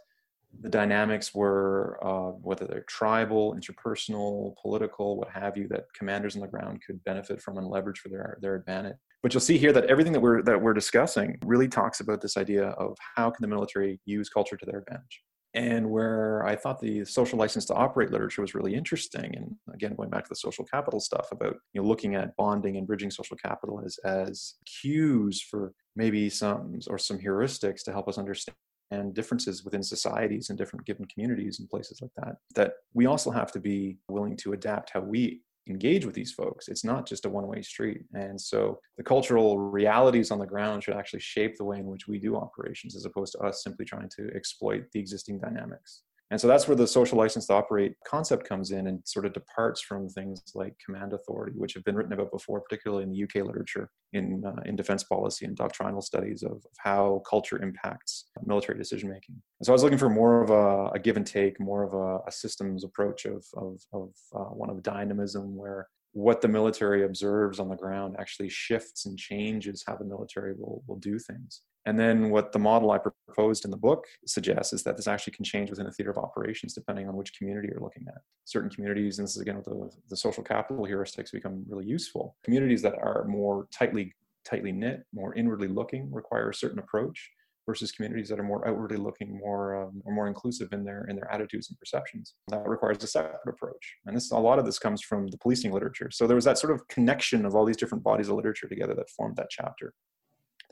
[0.61, 6.43] the dynamics were uh, whether they're tribal, interpersonal, political, what have you, that commanders on
[6.43, 8.97] the ground could benefit from and leverage for their their advantage.
[9.23, 12.37] But you'll see here that everything that we're that we're discussing really talks about this
[12.37, 15.23] idea of how can the military use culture to their advantage.
[15.55, 19.95] And where I thought the social license to operate literature was really interesting, and again
[19.95, 23.11] going back to the social capital stuff about you know looking at bonding and bridging
[23.11, 28.57] social capital as as cues for maybe some or some heuristics to help us understand
[28.93, 33.31] and differences within societies and different given communities and places like that that we also
[33.31, 36.69] have to be willing to adapt how we engage with these folks.
[36.69, 38.03] It's not just a one-way street.
[38.15, 42.09] And so the cultural realities on the ground should actually shape the way in which
[42.09, 46.41] we do operations as opposed to us simply trying to exploit the existing dynamics and
[46.41, 49.83] so that's where the social license to operate concept comes in and sort of departs
[49.83, 53.47] from things like command authority, which have been written about before, particularly in the UK
[53.47, 59.11] literature, in, uh, in defense policy and doctrinal studies of, how culture impacts military decision
[59.11, 59.37] making.
[59.63, 62.27] So I was looking for more of a, a give and take, more of a,
[62.27, 67.61] a systems approach of, of, of uh, one of dynamism where what the military observes
[67.61, 71.61] on the ground actually shifts and changes how the military will, will do things.
[71.85, 75.33] And then what the model I proposed in the book suggests is that this actually
[75.33, 78.21] can change within a theater of operations depending on which community you're looking at.
[78.45, 82.37] Certain communities, and this is again with the, the social capital heuristics become really useful.
[82.45, 84.15] Communities that are more tightly
[84.45, 87.31] tightly knit, more inwardly looking, require a certain approach
[87.65, 91.17] versus communities that are more outwardly looking, more um, or more inclusive in their in
[91.17, 92.35] their attitudes and perceptions.
[92.49, 95.73] That requires a separate approach, and this a lot of this comes from the policing
[95.73, 96.11] literature.
[96.13, 98.95] So there was that sort of connection of all these different bodies of literature together
[98.95, 99.95] that formed that chapter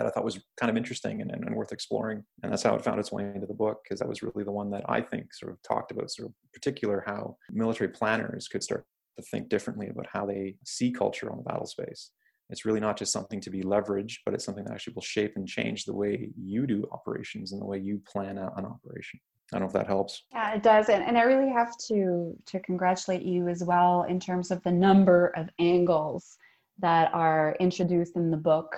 [0.01, 2.25] that I thought was kind of interesting and, and, and worth exploring.
[2.43, 4.51] And that's how it found its way into the book, because that was really the
[4.51, 8.63] one that I think sort of talked about, sort of particular how military planners could
[8.63, 8.87] start
[9.19, 12.13] to think differently about how they see culture on the battle space.
[12.49, 15.35] It's really not just something to be leveraged, but it's something that actually will shape
[15.37, 19.21] and change the way you do operations and the way you plan out an operation.
[19.53, 20.23] I don't know if that helps.
[20.33, 20.89] Yeah, it does.
[20.89, 24.73] And, and I really have to to congratulate you as well in terms of the
[24.73, 26.39] number of angles
[26.81, 28.77] that are introduced in the book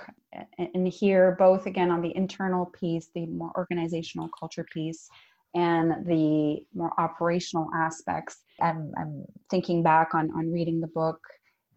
[0.57, 5.09] and here both again on the internal piece the more organizational culture piece
[5.55, 11.19] and the more operational aspects i'm, I'm thinking back on, on reading the book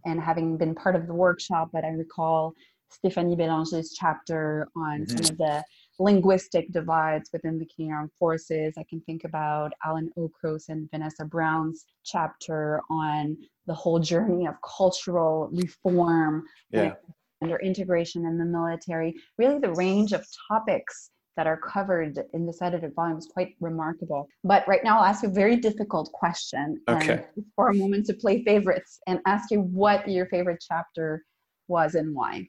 [0.06, 2.54] and having been part of the workshop, but I recall
[2.90, 5.16] Stephanie Bélanger's chapter on mm-hmm.
[5.16, 5.64] some of the
[5.98, 8.74] linguistic divides within the Canadian Armed Forces.
[8.78, 14.54] I can think about Alan Okros and Vanessa Brown's chapter on the whole journey of
[14.62, 16.94] cultural reform yeah.
[17.40, 19.14] and integration in the military.
[19.38, 24.26] Really, the range of topics that are covered in this edited volume is quite remarkable.
[24.42, 26.80] But right now, I'll ask you a very difficult question.
[26.88, 27.24] Okay.
[27.54, 31.24] for a moment to play favorites and ask you what your favorite chapter
[31.68, 32.48] was and why.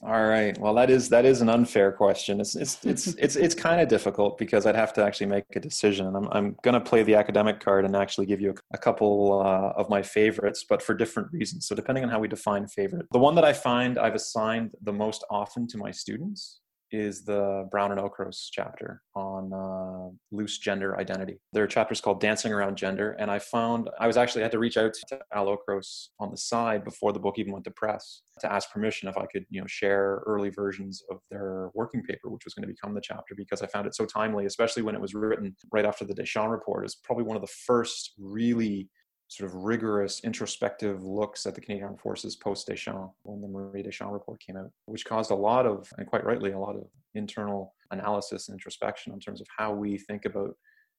[0.00, 0.56] All right.
[0.58, 2.40] Well, that is that is an unfair question.
[2.40, 5.60] It's it's it's it's it's kind of difficult because I'd have to actually make a
[5.60, 8.76] decision, and I'm I'm going to play the academic card and actually give you a,
[8.76, 11.66] a couple uh, of my favorites, but for different reasons.
[11.66, 14.92] So depending on how we define favorite, the one that I find I've assigned the
[14.92, 20.98] most often to my students is the Brown and Okros chapter on uh, loose gender
[20.98, 21.40] identity.
[21.52, 24.52] There are chapters called Dancing Around Gender, and I found I was actually I had
[24.52, 27.70] to reach out to Al Okros on the side before the book even went to
[27.70, 32.02] press to ask permission if I could, you know, share early versions of their working
[32.02, 34.82] paper, which was going to become the chapter, because I found it so timely, especially
[34.82, 36.84] when it was written right after the Deschamps report.
[36.84, 38.88] It's probably one of the first really
[39.28, 43.82] sort of rigorous introspective looks at the Canadian Armed Forces post Deschamps when the Marie
[43.82, 46.84] Deschamps report came out, which caused a lot of, and quite rightly, a lot of
[47.14, 50.56] internal analysis and introspection in terms of how we think about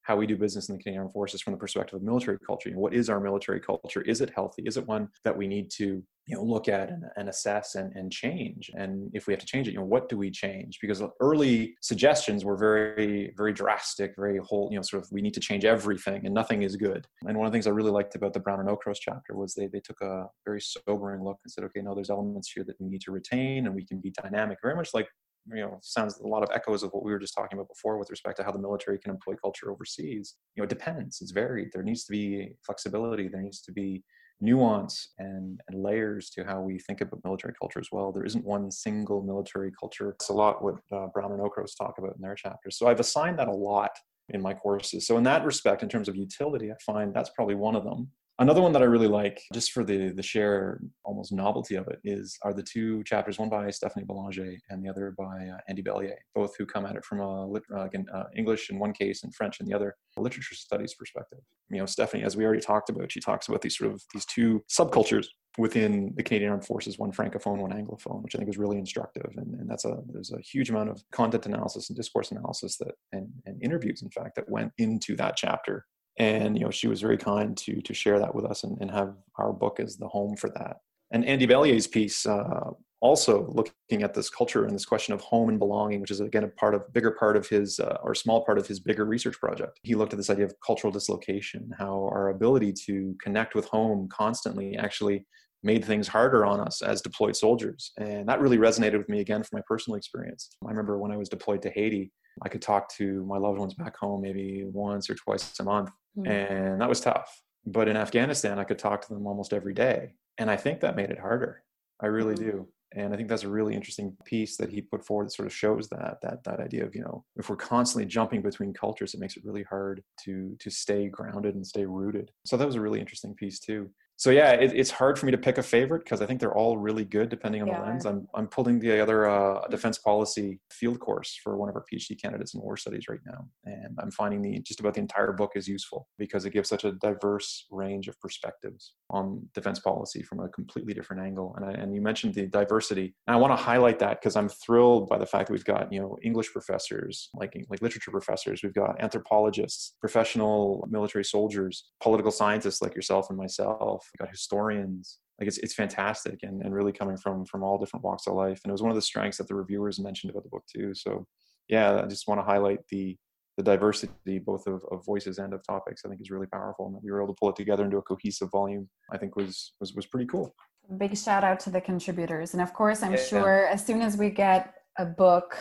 [0.10, 2.68] how we do business in the Canadian Armed Forces from the perspective of military culture.
[2.68, 4.02] You know, what is our military culture?
[4.02, 4.64] Is it healthy?
[4.66, 7.96] Is it one that we need to you know look at and, and assess and,
[7.96, 8.72] and change?
[8.76, 10.80] And if we have to change it, you know, what do we change?
[10.82, 14.70] Because early suggestions were very very drastic, very whole.
[14.72, 17.06] You know, sort of we need to change everything and nothing is good.
[17.28, 19.54] And one of the things I really liked about the Brown and Okros chapter was
[19.54, 22.82] they they took a very sobering look and said, okay, no, there's elements here that
[22.82, 25.08] we need to retain and we can be dynamic, very much like
[25.48, 27.98] you know sounds a lot of echoes of what we were just talking about before
[27.98, 30.36] with respect to how the military can employ culture overseas.
[30.56, 31.70] You know it depends it's varied.
[31.74, 34.04] There needs to be flexibility there needs to be
[34.42, 38.14] nuance and, and layers to how we think about military culture as well.
[38.14, 40.12] There isn't one single military culture.
[40.12, 42.78] It's a lot what uh, brown and okros talk about in their chapters.
[42.78, 43.92] So i've assigned that a lot
[44.30, 45.08] in my courses.
[45.08, 48.10] So in that respect in terms of utility i find that's probably one of them
[48.40, 52.00] Another one that I really like, just for the the share almost novelty of it,
[52.06, 55.82] is are the two chapters, one by Stephanie Belanger and the other by uh, Andy
[55.82, 59.24] Bellier, both who come at it from a uh, again uh, English in one case
[59.24, 61.40] and French in the other, literature studies perspective.
[61.70, 64.26] You know, Stephanie, as we already talked about, she talks about these sort of these
[64.26, 68.58] two subcultures within the Canadian Armed Forces, one francophone, one anglophone, which I think is
[68.58, 69.34] really instructive.
[69.36, 72.94] And, and that's a there's a huge amount of content analysis and discourse analysis that
[73.12, 75.86] and, and interviews, in fact, that went into that chapter
[76.20, 78.92] and you know she was very kind to to share that with us and, and
[78.92, 80.78] have our book as the home for that.
[81.12, 85.48] And andy bellier's piece uh, also looking at this culture and this question of home
[85.48, 88.44] and belonging which is again a part of bigger part of his uh, or small
[88.46, 89.80] part of his bigger research project.
[89.84, 94.10] He looked at this idea of cultural dislocation how our ability to connect with home
[94.12, 95.26] constantly actually
[95.64, 97.92] made things harder on us as deployed soldiers.
[97.98, 100.50] And that really resonated with me again from my personal experience.
[100.66, 102.12] I remember when i was deployed to haiti
[102.44, 105.90] i could talk to my loved ones back home maybe once or twice a month
[106.18, 106.28] mm.
[106.28, 107.42] and that was tough.
[107.66, 110.96] But in Afghanistan, I could talk to them almost every day, and I think that
[110.96, 111.64] made it harder.
[112.02, 112.52] I really mm.
[112.52, 112.68] do.
[112.96, 115.54] And I think that's a really interesting piece that he put forward that sort of
[115.54, 119.20] shows that that that idea of you know if we're constantly jumping between cultures, it
[119.20, 122.32] makes it really hard to to stay grounded and stay rooted.
[122.46, 125.32] So that was a really interesting piece too so yeah, it, it's hard for me
[125.32, 127.80] to pick a favorite because I think they're all really good depending on yeah.
[127.80, 128.06] the lens.
[128.06, 132.22] I'm I'm pulling together a uh, defense policy field course for one of our PhD
[132.22, 135.54] candidates in war studies right now, and I'm finding the just about the entire book
[135.56, 140.42] is useful because it gives such a diverse range of perspectives on defense policy from
[140.42, 141.54] a completely different angle.
[141.56, 144.50] And I, and you mentioned the diversity, and I want to highlight that because I'm
[144.50, 148.64] thrilled by the fact that we've got you know English professors, like like literature professors,
[148.64, 155.48] we've got anthropologists, professional military soldiers, political scientists like yourself and myself got historians like
[155.48, 158.60] it's, it's fantastic and, and really coming from from all different walks of life.
[158.64, 160.94] And it was one of the strengths that the reviewers mentioned about the book too.
[160.94, 161.26] So
[161.70, 163.16] yeah i just want to highlight the
[163.56, 166.96] the diversity both of, of voices and of topics i think is really powerful and
[166.96, 169.74] that we were able to pull it together into a cohesive volume i think was
[169.80, 170.54] was, was pretty cool.
[170.98, 172.54] Big shout out to the contributors.
[172.54, 173.24] And of course i'm yeah.
[173.24, 175.56] sure as soon as we get a book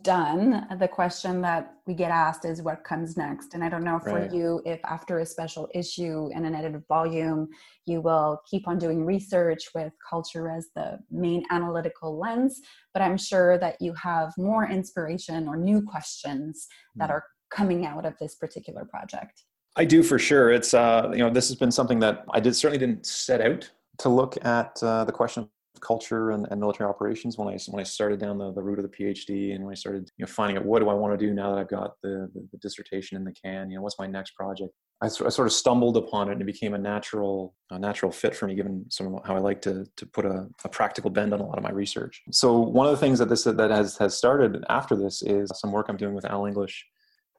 [0.00, 3.52] done, the question that we get asked is what comes next.
[3.52, 4.32] And I don't know for right.
[4.32, 7.48] you if after a special issue and an edited volume,
[7.84, 12.60] you will keep on doing research with culture as the main analytical lens,
[12.94, 17.12] but I'm sure that you have more inspiration or new questions that hmm.
[17.12, 19.42] are coming out of this particular project.
[19.76, 20.50] I do for sure.
[20.50, 23.70] It's uh, you know this has been something that I did certainly didn't set out
[23.98, 25.48] to look at uh, the question
[25.80, 28.90] culture and, and military operations when I when I started down the, the route of
[28.90, 31.26] the PhD and when I started you know finding out what do I want to
[31.26, 33.70] do now that I've got the, the, the dissertation in the can?
[33.70, 34.72] You know what's my next project?
[35.02, 38.36] I, I, sort of stumbled upon it and it became a natural a natural fit
[38.36, 41.40] for me given some how I like to to put a, a practical bend on
[41.40, 42.22] a lot of my research.
[42.30, 45.72] So one of the things that this that has has started after this is some
[45.72, 46.86] work I'm doing with Al English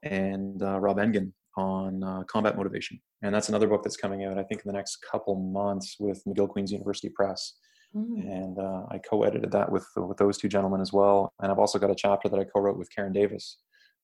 [0.04, 3.00] and uh, Rob Engen on uh, combat motivation.
[3.22, 6.22] And that's another book that's coming out I think in the next couple months with
[6.26, 7.54] McGill Queen's University Press
[7.96, 8.28] Mm.
[8.28, 11.32] And uh, I co-edited that with with those two gentlemen as well.
[11.42, 13.58] And I've also got a chapter that I co-wrote with Karen Davis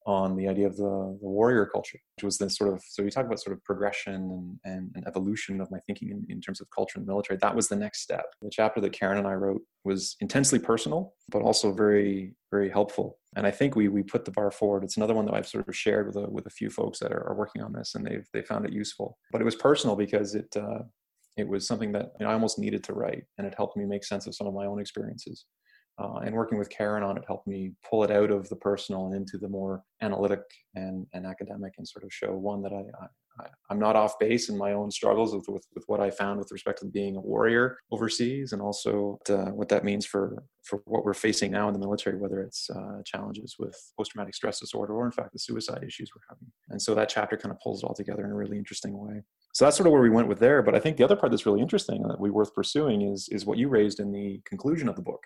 [0.05, 3.09] on the idea of the, the warrior culture, which was this sort of so we
[3.09, 6.61] talk about sort of progression and, and, and evolution of my thinking in, in, terms
[6.61, 7.37] of culture and military.
[7.41, 8.25] That was the next step.
[8.41, 13.17] The chapter that Karen and I wrote was intensely personal, but also very very helpful.
[13.35, 14.83] And I think we we put the bar forward.
[14.83, 17.11] It's another one that I've sort of shared with a, with a few folks that
[17.11, 19.17] are, are working on this, and they've they found it useful.
[19.31, 20.79] But it was personal because it uh,
[21.39, 24.27] it was something that I almost needed to write, and it helped me make sense
[24.27, 25.45] of some of my own experiences.
[26.01, 29.07] Uh, and working with Karen on it helped me pull it out of the personal
[29.07, 30.41] and into the more analytic
[30.75, 32.83] and, and academic and sort of show one that I,
[33.39, 36.39] I, am not off base in my own struggles with, with, with, what I found
[36.39, 40.81] with respect to being a warrior overseas and also to, what that means for, for
[40.85, 44.93] what we're facing now in the military, whether it's uh, challenges with post-traumatic stress disorder
[44.93, 46.51] or in fact the suicide issues we're having.
[46.69, 49.21] And so that chapter kind of pulls it all together in a really interesting way.
[49.53, 50.61] So that's sort of where we went with there.
[50.61, 53.45] But I think the other part that's really interesting that we worth pursuing is, is
[53.45, 55.21] what you raised in the conclusion of the book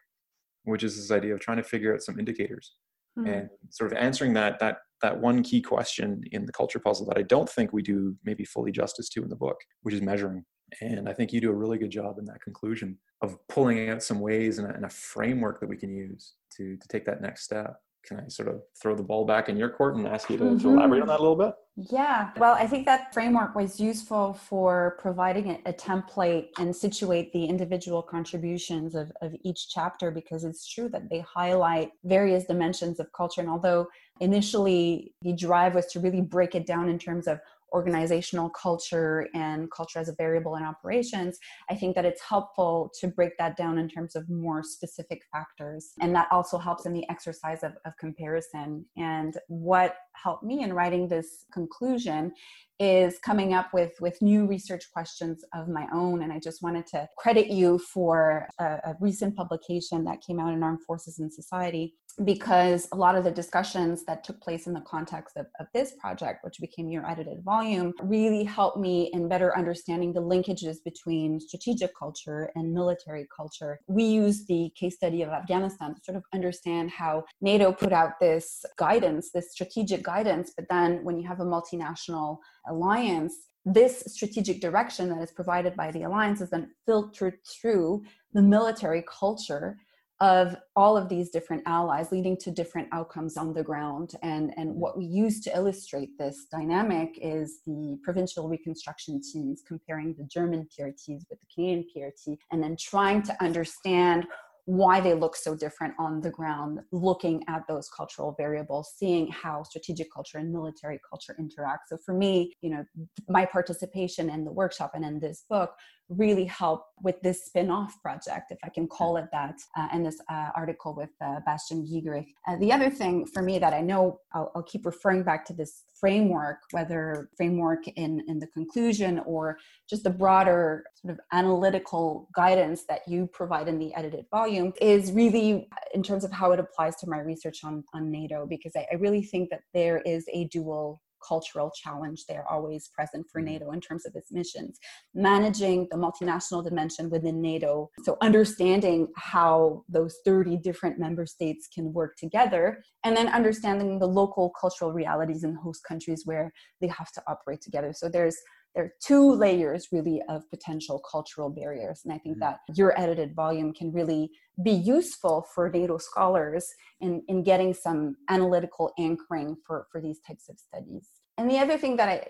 [0.66, 2.74] which is this idea of trying to figure out some indicators
[3.18, 3.28] mm-hmm.
[3.28, 7.18] and sort of answering that that that one key question in the culture puzzle that
[7.18, 10.46] I don't think we do maybe fully justice to in the book, which is measuring.
[10.82, 14.02] And I think you do a really good job in that conclusion of pulling out
[14.02, 17.22] some ways and a, and a framework that we can use to to take that
[17.22, 17.76] next step
[18.06, 20.44] can I sort of throw the ball back in your court and ask you to,
[20.44, 20.68] mm-hmm.
[20.68, 21.54] elaborate on that a little bit?
[21.76, 27.34] Yeah, well, I think that framework was useful for providing a, a, template and situate
[27.34, 33.00] the individual contributions of, of each chapter because it's true that they highlight various dimensions
[33.00, 33.42] of culture.
[33.42, 33.88] And although
[34.20, 37.40] initially the drive was to really break it down in terms of
[37.74, 43.08] organizational culture and culture as a variable in operations, I think that it's helpful to
[43.08, 45.94] break that down in terms of more specific factors.
[46.00, 48.86] And that also helps in the exercise of, of comparison.
[48.98, 52.34] And what helped me in writing this conclusion
[52.80, 56.86] is coming up with with new research questions of my own and i just wanted
[56.88, 61.32] to credit you for a, a recent publication that came out in armed forces and
[61.32, 61.94] society
[62.24, 65.94] because a lot of the discussions that took place in the context of, of this
[66.00, 71.40] project, which became your edited volume, really helped me in better understanding the linkages between
[71.40, 73.80] strategic culture and military culture.
[73.88, 78.20] We used the case study of Afghanistan to sort of understand how NATO put out
[78.20, 82.38] this guidance, this strategic guidance, but then when you have a multinational
[82.68, 83.34] alliance,
[83.66, 89.04] this strategic direction that is provided by the alliance is then filtered through the military
[89.08, 89.78] culture
[90.20, 94.14] of all of these different allies leading to different outcomes on the ground.
[94.22, 94.80] And and mm-hmm.
[94.80, 100.68] what we use to illustrate this dynamic is the provincial reconstruction teams comparing the german
[100.78, 104.26] prts with the canadian prt and then trying to understand
[104.66, 109.64] why they look so different on the ground, looking at those cultural variables, seeing how
[109.64, 111.90] strategic culture and military culture interact.
[111.90, 112.86] So for me, you know,
[113.28, 115.74] my participation in the workshop and in this book
[116.10, 120.20] really help with this spin-off project, if I can call it that, uh, and this
[120.30, 122.28] uh, article with uh, Bastian Giegerich.
[122.48, 125.54] Uh, the other thing for me that I know I'll, I'll, keep referring back to
[125.54, 129.58] this framework, whether framework in, in the conclusion or
[129.90, 135.12] just the broader sort of analytical guidance that you provide in the edited volume, is
[135.12, 138.86] really in terms of how it applies to my research on, on NATO, because I,
[138.92, 143.54] I really think that there is a dual cultural challenge there always present for mm-hmm.
[143.54, 144.80] NATO in terms of its missions.
[145.14, 151.94] Managing the multinational dimension within NATO, so understanding how those 30 different member states can
[151.94, 156.52] work together, and then understanding the local cultural realities in host countries where
[156.82, 157.94] they have to operate together.
[157.94, 158.38] So there's
[158.76, 162.52] there are two layers really of potential cultural barriers and i think mm-hmm.
[162.52, 164.30] that your edited volume can really
[164.64, 170.50] be useful for nato scholars in, in getting some analytical anchoring for, for these types
[170.50, 171.08] of studies
[171.38, 172.26] and the other thing that i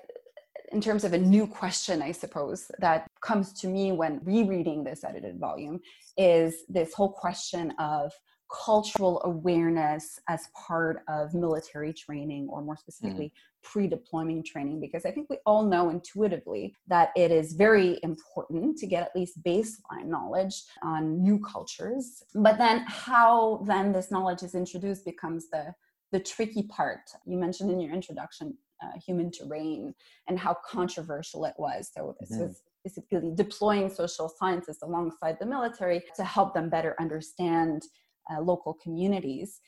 [0.72, 5.04] in terms of a new question i suppose that comes to me when rereading this
[5.04, 5.80] edited volume
[6.18, 8.12] is this whole question of
[8.54, 13.32] cultural awareness as part of military training or more specifically mm
[13.64, 18.86] pre-deployment training because i think we all know intuitively that it is very important to
[18.86, 22.24] get at least baseline knowledge on new cultures.
[22.36, 25.74] But then how then this knowledge is introduced becomes the
[26.12, 27.10] the tricky part.
[27.26, 29.96] You mentioned in your introduction uh, human terrain
[30.28, 31.90] and how controversial it was.
[31.96, 32.42] So this mm-hmm.
[32.44, 37.84] was basically deploying social scientists alongside the military to help them better understand
[38.32, 39.60] uh, local communities.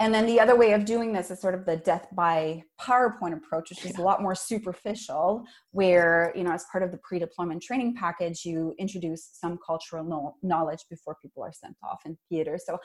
[0.00, 3.34] And then the other way of doing this is sort of the death by PowerPoint
[3.34, 7.20] approach, which is a lot more superficial, where, you know, as part of the pre
[7.20, 12.58] deployment training package, you introduce some cultural knowledge before people are sent off in theater.
[12.58, 12.78] So,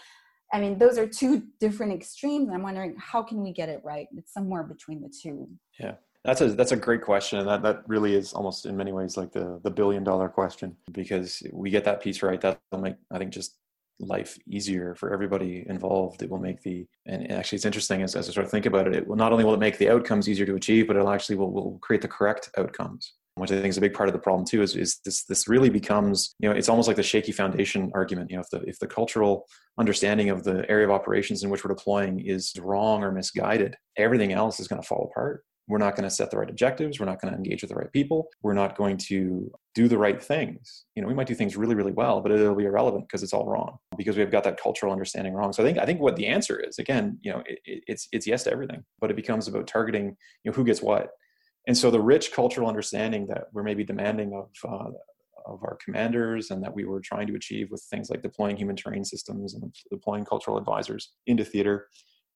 [0.54, 2.50] I mean, those are two different extremes.
[2.54, 4.08] I'm wondering how can we get it right?
[4.16, 5.50] It's somewhere between the two.
[5.80, 5.96] Yeah.
[6.24, 9.16] That's a that's a great question, and that, that really is almost in many ways
[9.16, 12.42] like the the billion dollar question because we get that piece right.
[12.42, 13.56] That'll make I think just
[14.00, 16.22] life easier for everybody involved.
[16.22, 18.88] It will make the and actually it's interesting as, as I sort of think about
[18.88, 18.96] it.
[18.96, 21.36] It will not only will it make the outcomes easier to achieve, but it'll actually
[21.36, 24.20] will, will create the correct outcomes which I think is a big part of the
[24.20, 27.32] problem too, is, is this this really becomes, you know, it's almost like the shaky
[27.32, 28.32] foundation argument.
[28.32, 29.46] You know, if the if the cultural
[29.78, 34.34] understanding of the area of operations in which we're deploying is wrong or misguided, everything
[34.34, 37.00] else is going to fall apart we're not going to set the right objectives.
[37.00, 38.30] We're not going to engage with the right people.
[38.42, 40.86] We're not going to do the right things.
[40.96, 43.34] You know we might do things really really well but it'll be irrelevant because it's
[43.34, 45.54] all wrong because we've got that cultural understanding wrong.
[45.54, 48.26] So i think i think what the answer is again you know it, it's it's
[48.26, 51.10] yes to everything but it becomes about targeting you know who gets what.
[51.68, 54.90] And so the rich cultural understanding that we're maybe demanding of uh,
[55.46, 58.76] of our commanders and that we were trying to achieve with things like deploying human
[58.76, 61.88] terrain systems and deploying cultural advisors into theater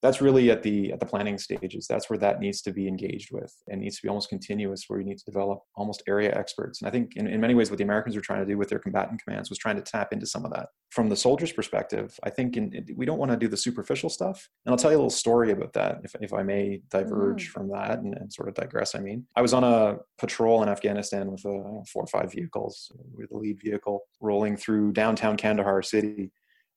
[0.01, 1.87] that's really at the at the planning stages.
[1.87, 4.99] That's where that needs to be engaged with and needs to be almost continuous where
[4.99, 6.81] you need to develop almost area experts.
[6.81, 8.69] And i think in, in many ways what the americans were trying to do with
[8.69, 10.67] their combatant commands was trying to tap into some of that.
[10.89, 14.49] From the soldiers perspective i think in, we don't want to do the superficial stuff.
[14.65, 17.51] And i'll tell you a little story about that if, if i may diverge mm.
[17.51, 19.25] from that and, and, sort of digress i mean.
[19.35, 23.37] I was on a patrol in afghanistan with uh, four or five vehicles with the
[23.37, 26.31] lead vehicle rolling through downtown kandahar city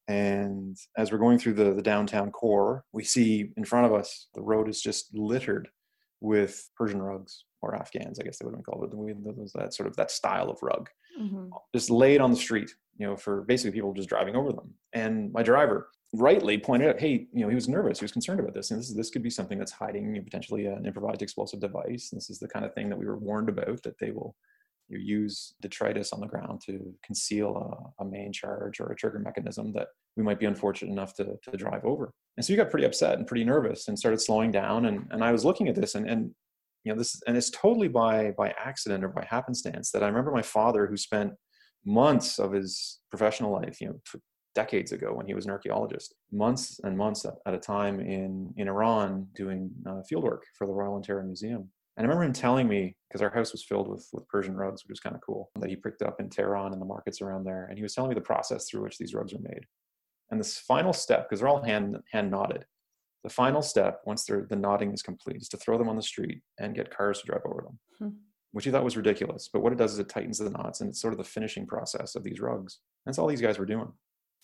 [0.09, 4.29] and as we're going through the, the downtown core, we see in front of us
[4.35, 5.69] the road is just littered
[6.21, 9.53] with Persian rugs or Afghans, I guess they would have been called it.
[9.55, 10.89] That sort of that style of rug,
[11.21, 11.49] mm-hmm.
[11.75, 14.75] just laid on the street, you know, for basically people just driving over them.
[14.93, 18.41] And my driver rightly pointed out, hey, you know, he was nervous, he was concerned
[18.41, 21.23] about this, and this this could be something that's hiding you know, potentially an improvised
[21.23, 22.11] explosive device.
[22.11, 24.37] This is the kind of thing that we were warned about that they will
[24.89, 29.19] you use detritus on the ground to conceal a, a, main charge or a trigger
[29.19, 32.13] mechanism that we might be unfortunate enough to, to drive over.
[32.37, 34.87] And so you got pretty upset and pretty nervous and started slowing down.
[34.87, 36.31] And, and I was looking at this and, and
[36.85, 40.31] you know this and it's totally by by accident or by happenstance that I remember
[40.31, 41.33] my father who spent
[41.85, 44.21] months of his professional life, you know,
[44.55, 48.69] decades ago when he was an archaeologist, months and months at a time in in
[48.69, 51.71] Iran doing uh, field work for the Royal Ontario Museum.
[51.97, 54.83] And I remember him telling me, because our house was filled with, with Persian rugs,
[54.83, 57.45] which was kind of cool, that he picked up in Tehran and the markets around
[57.45, 57.67] there.
[57.67, 59.65] And he was telling me the process through which these rugs are made.
[60.31, 62.65] And this final step, because they're all hand, hand knotted,
[63.23, 66.43] the final step, once the knotting is complete, is to throw them on the street
[66.59, 68.17] and get cars to drive over them, hmm.
[68.53, 69.49] which he thought was ridiculous.
[69.51, 71.67] But what it does is it tightens the knots and it's sort of the finishing
[71.67, 72.81] process of these rugs.
[73.07, 73.91] And That's all these guys were doing.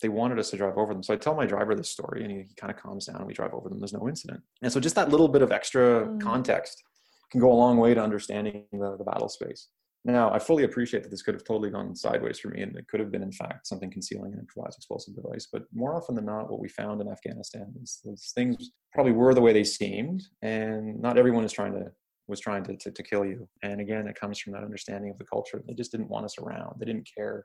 [0.00, 1.02] They wanted us to drive over them.
[1.02, 3.26] So I tell my driver this story and he, he kind of calms down and
[3.26, 3.78] we drive over them.
[3.78, 4.40] There's no incident.
[4.62, 6.20] And so just that little bit of extra mm.
[6.22, 6.82] context
[7.30, 9.68] can go a long way to understanding the, the battle space.
[10.04, 12.88] Now, I fully appreciate that this could have totally gone sideways for me, and it
[12.88, 15.46] could have been, in fact, something concealing an improvised explosive device.
[15.52, 19.34] But more often than not, what we found in Afghanistan is those things probably were
[19.34, 21.92] the way they seemed, and not everyone is trying to
[22.28, 23.48] was trying to, to, to kill you.
[23.64, 25.62] And again, it comes from that understanding of the culture.
[25.66, 26.76] They just didn't want us around.
[26.78, 27.44] They didn't care.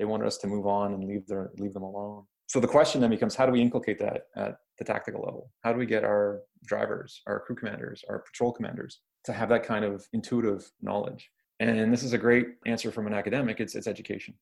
[0.00, 2.24] They wanted us to move on and leave their leave them alone.
[2.48, 5.52] So the question then becomes, how do we inculcate that at the tactical level?
[5.62, 9.64] How do we get our drivers, our crew commanders, our patrol commanders to have that
[9.64, 11.30] kind of intuitive knowledge.
[11.60, 13.60] And this is a great answer from an academic.
[13.60, 14.34] It's it's education,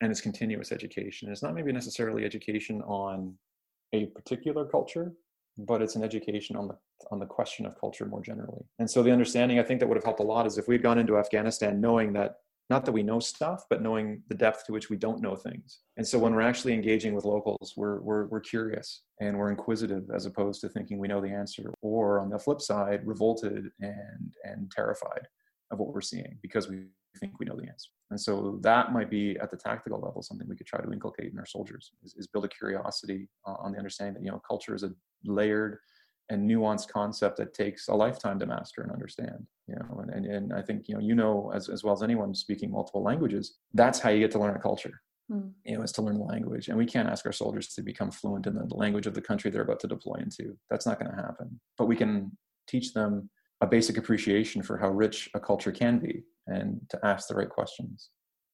[0.00, 1.30] and it's continuous education.
[1.30, 3.34] It's not maybe necessarily education on
[3.92, 5.12] a particular culture,
[5.58, 6.76] but it's an education on the
[7.10, 8.64] on the question of culture more generally.
[8.78, 10.74] And so the understanding I think that would have helped a lot is if we
[10.74, 12.36] had gone into Afghanistan knowing that
[12.72, 15.80] not that we know stuff, but knowing the depth to which we don't know things.
[15.98, 20.04] And so when we're actually engaging with locals, we're, we're, we're curious and we're inquisitive
[20.14, 24.34] as opposed to thinking we know the answer, or on the flip side, revolted and,
[24.44, 25.28] and terrified
[25.70, 26.86] of what we're seeing because we
[27.20, 27.90] think we know the answer.
[28.10, 31.30] And so that might be at the tactical level something we could try to inculcate
[31.30, 34.40] in our soldiers is, is build a curiosity uh, on the understanding that you know
[34.48, 34.92] culture is a
[35.24, 35.78] layered
[36.28, 40.26] and nuanced concept that takes a lifetime to master and understand you know and, and,
[40.26, 43.58] and i think you know you know as, as well as anyone speaking multiple languages
[43.74, 45.00] that's how you get to learn a culture
[45.30, 45.48] hmm.
[45.64, 46.68] you know is to learn the language.
[46.68, 49.50] And we can't ask our soldiers to become fluent in the language of the country
[49.50, 50.56] they're about to deploy into.
[50.70, 51.60] That's not going to happen.
[51.78, 52.36] But we can
[52.68, 57.28] teach them a basic appreciation for how rich a culture can be and to ask
[57.28, 58.10] the right questions.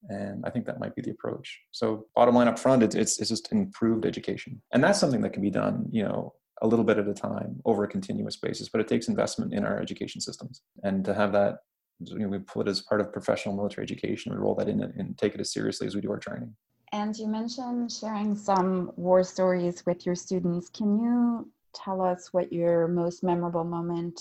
[0.07, 1.59] And i think that might be the approach.
[1.71, 4.61] So bottom line up front it's, it's, it's just improved education.
[4.71, 7.61] And that's something that can be done you know a little bit at a time
[7.65, 11.31] over a continuous basis but it takes investment in our education systems and to have
[11.31, 11.59] that
[11.99, 14.31] you know, we put it as part of professional military education.
[14.31, 16.53] We roll that in and take it as seriously as we do our training.
[16.91, 20.69] And you mentioned sharing some war stories with your students.
[20.69, 24.19] Can you tell us what your most memorable moment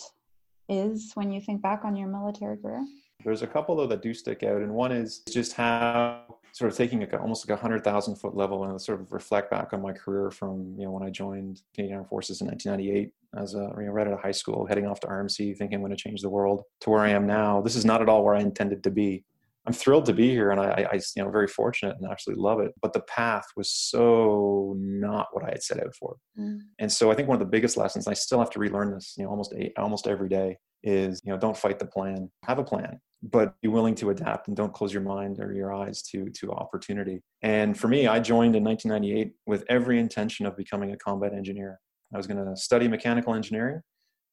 [0.68, 2.84] is when you think back on your military career?
[3.24, 6.76] There's a couple though that do stick out, and one is just how sort of
[6.76, 9.82] taking a, almost like a hundred thousand foot level and sort of reflect back on
[9.82, 13.72] my career from you know when I joined Canadian Armed Forces in 1998 as a
[13.78, 15.96] you know, right out of high school, heading off to RMC, thinking I'm going to
[15.96, 17.61] change the world, to where I am now.
[17.61, 19.24] This is not at all where I intended to be.
[19.66, 22.61] I'm thrilled to be here, and I, I you know very fortunate and absolutely love
[22.61, 22.72] it.
[22.80, 26.61] But the path was so not what I had set out for, mm.
[26.78, 29.14] and so I think one of the biggest lessons I still have to relearn this,
[29.18, 32.58] you know, almost eight, almost every day is you know don't fight the plan have
[32.58, 36.02] a plan but be willing to adapt and don't close your mind or your eyes
[36.02, 37.20] to to opportunity.
[37.42, 41.80] And for me i joined in 1998 with every intention of becoming a combat engineer.
[42.14, 43.80] I was going to study mechanical engineering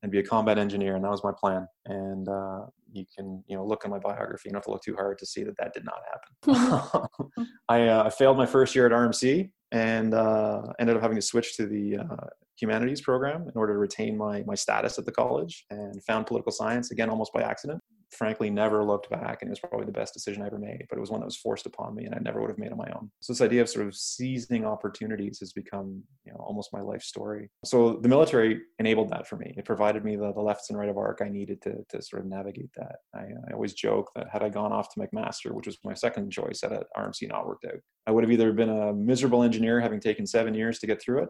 [0.01, 1.67] and be a combat engineer and that was my plan.
[1.85, 4.83] And uh, you can you know look in my biography you don't have to look
[4.83, 7.47] too hard to see that that did not happen.
[7.69, 11.21] I, uh, I failed my first year at rmc and uh, ended up having to
[11.21, 15.11] switch to the uh, humanities program in order to retain my, my status at the
[15.11, 17.81] college and found political science again almost by accident
[18.11, 20.97] frankly never looked back and it was probably the best decision I ever made, but
[20.97, 22.77] it was one that was forced upon me and I never would have made on
[22.77, 23.11] my own.
[23.21, 27.01] So this idea of sort of seizing opportunities has become, you know, almost my life
[27.01, 27.49] story.
[27.63, 29.53] So the military enabled that for me.
[29.57, 32.23] It provided me the, the left and right of arc I needed to, to sort
[32.23, 32.95] of navigate that.
[33.13, 36.31] I, I always joke that had I gone off to McMaster, which was my second
[36.31, 39.99] choice at RMC not worked out, I would have either been a miserable engineer having
[39.99, 41.29] taken seven years to get through it,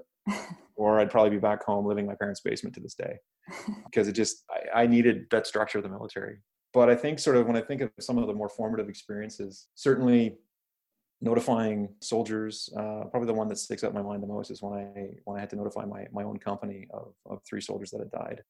[0.76, 3.16] or I'd probably be back home living in my parents' basement to this day
[3.86, 6.40] because it just, I, I needed that structure of the military
[6.76, 9.68] but I think sort of when I think of some of the more formative experiences,
[9.76, 10.36] certainly
[11.22, 14.62] notifying soldiers, uh, probably the one that sticks out in my mind the most is
[14.62, 17.92] when I when I had to notify my my own company of of three soldiers
[17.92, 18.44] that had died.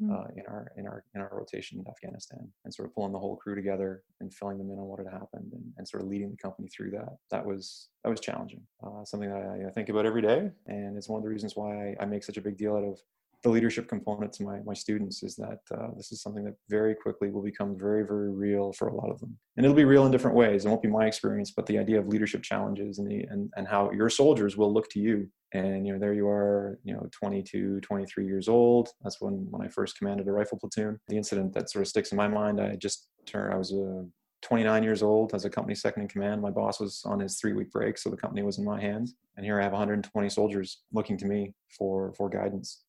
[0.00, 0.14] Mm.
[0.14, 3.18] Uh, in our in our in our rotation in Afghanistan, and sort of pulling the
[3.18, 6.08] whole crew together and filling them in on what had happened, and, and sort of
[6.08, 7.16] leading the company through that.
[7.30, 8.62] That was that was challenging.
[8.82, 11.54] Uh, something that I, I, think about every day, and it's one of the reasons
[11.56, 12.98] why I, I make such a big deal out of
[13.42, 16.94] the leadership component to my, my students is that uh, this is something that very
[16.94, 19.36] quickly will become very, very real for a lot of them.
[19.56, 20.64] And it'll be real in different ways.
[20.64, 23.66] It won't be my experience, but the idea of leadership challenges and, the, and, and
[23.66, 25.28] how your soldiers will look to you.
[25.52, 28.90] And, you know, there you are, you know, 22, 23 years old.
[29.02, 31.00] That's when, when I first commanded a rifle platoon.
[31.08, 34.04] The incident that sort of sticks in my mind, I just turned, I was a
[34.42, 36.40] 29 years old as a company second in command.
[36.40, 39.14] My boss was on his three week break, so the company was in my hands.
[39.36, 42.82] And here I have 120 soldiers looking to me for, for guidance.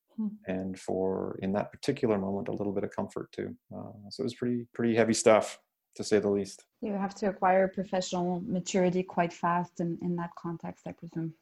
[0.48, 3.56] And for in that particular moment a little bit of comfort too.
[3.76, 5.60] Uh, so it was pretty pretty heavy stuff
[5.96, 6.66] to say the least.
[6.82, 11.34] You have to acquire professional maturity quite fast in, in that context, I presume.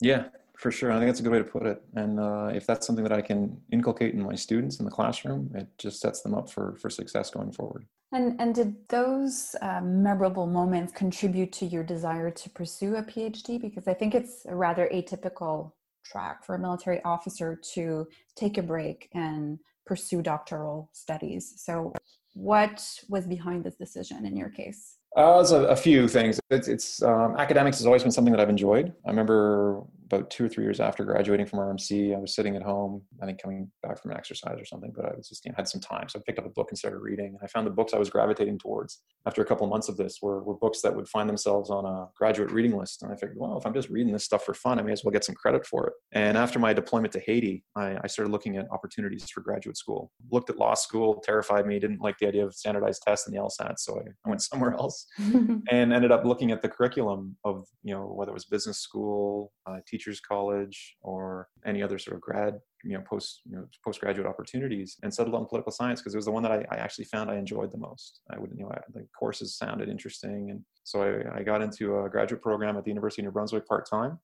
[0.00, 0.24] Yeah,
[0.56, 0.90] for sure.
[0.90, 1.82] I think that's a good way to put it.
[1.94, 5.50] And uh, if that's something that I can inculcate in my students in the classroom,
[5.54, 7.86] it just sets them up for for success going forward.
[8.12, 13.60] And and did those um, memorable moments contribute to your desire to pursue a PhD?
[13.60, 15.72] Because I think it's a rather atypical
[16.04, 21.54] track for a military officer to take a break and pursue doctoral studies.
[21.56, 21.92] So,
[22.34, 24.96] what was behind this decision in your case?
[25.16, 26.40] Uh, a, a, few things.
[26.50, 28.94] It's, it's um, academics has always been something that I've enjoyed.
[29.04, 32.62] I remember about two or three years after graduating from RMC, I was sitting at
[32.62, 35.50] home, I think coming back from an exercise or something, but I was just, you
[35.50, 36.08] know, had some time.
[36.08, 37.28] So I picked up a book and started reading.
[37.28, 39.96] And I found the books I was gravitating towards after a couple of months of
[39.96, 43.02] this were, were books that would find themselves on a graduate reading list.
[43.02, 45.04] And I figured, well, if I'm just reading this stuff for fun, I may as
[45.04, 45.92] well get some credit for it.
[46.12, 50.10] And after my deployment to Haiti, I, I started looking at opportunities for graduate school.
[50.30, 53.40] Looked at law school, terrified me, didn't like the idea of standardized tests and the
[53.40, 53.78] LSAT.
[53.78, 57.94] So I, I went somewhere else and ended up looking at the curriculum of, you
[57.94, 62.60] know, whether it was business school, uh, teachers college, or any other sort of grad,
[62.84, 66.24] you know, post, you know, postgraduate opportunities and settled on political science because it was
[66.24, 68.20] the one that I, I, actually found I enjoyed the most.
[68.30, 70.50] I would, you know, I, the courses sounded interesting.
[70.50, 73.66] And so I, I got into a graduate program at the University of New Brunswick
[73.66, 74.18] part-time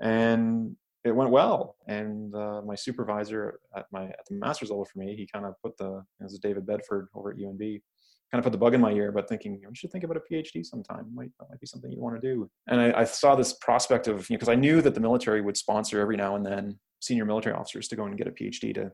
[0.00, 1.76] and it went well.
[1.86, 5.54] And uh, my supervisor at my at the master's level for me, he kind of
[5.62, 7.82] put the this is David Bedford over at UNB
[8.32, 10.20] kind of put the bug in my ear about thinking you should think about a
[10.20, 11.06] PhD sometime.
[11.14, 12.50] Might, that might be something you want to do.
[12.66, 15.42] And I, I saw this prospect of, you know, because I knew that the military
[15.42, 18.74] would sponsor every now and then senior military officers to go and get a PhD
[18.74, 18.90] to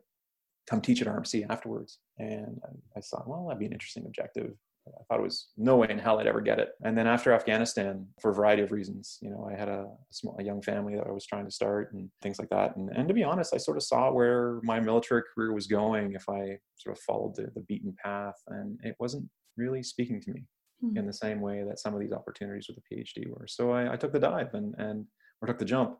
[0.68, 1.98] come teach at RMC afterwards.
[2.18, 4.54] And I, I thought, well, that'd be an interesting objective.
[4.98, 6.70] I thought it was no way in hell I'd ever get it.
[6.82, 10.36] And then after Afghanistan, for a variety of reasons, you know, I had a, small,
[10.38, 12.76] a young family that I was trying to start and things like that.
[12.76, 16.12] And, and to be honest, I sort of saw where my military career was going
[16.12, 18.36] if I sort of followed the, the beaten path.
[18.48, 20.44] And it wasn't really speaking to me
[20.84, 20.96] mm-hmm.
[20.96, 23.46] in the same way that some of these opportunities with a PhD were.
[23.48, 25.06] So I, I took the dive and, and
[25.40, 25.98] or took the jump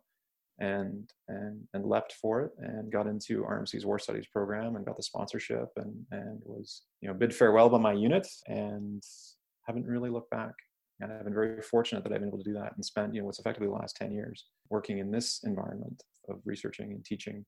[0.59, 4.97] and and and leapt for it and got into RMC's War Studies program and got
[4.97, 9.03] the sponsorship and and was you know bid farewell by my unit and
[9.67, 10.55] haven't really looked back.
[11.01, 13.21] And I've been very fortunate that I've been able to do that and spent you
[13.21, 17.45] know what's effectively the last 10 years working in this environment of researching and teaching,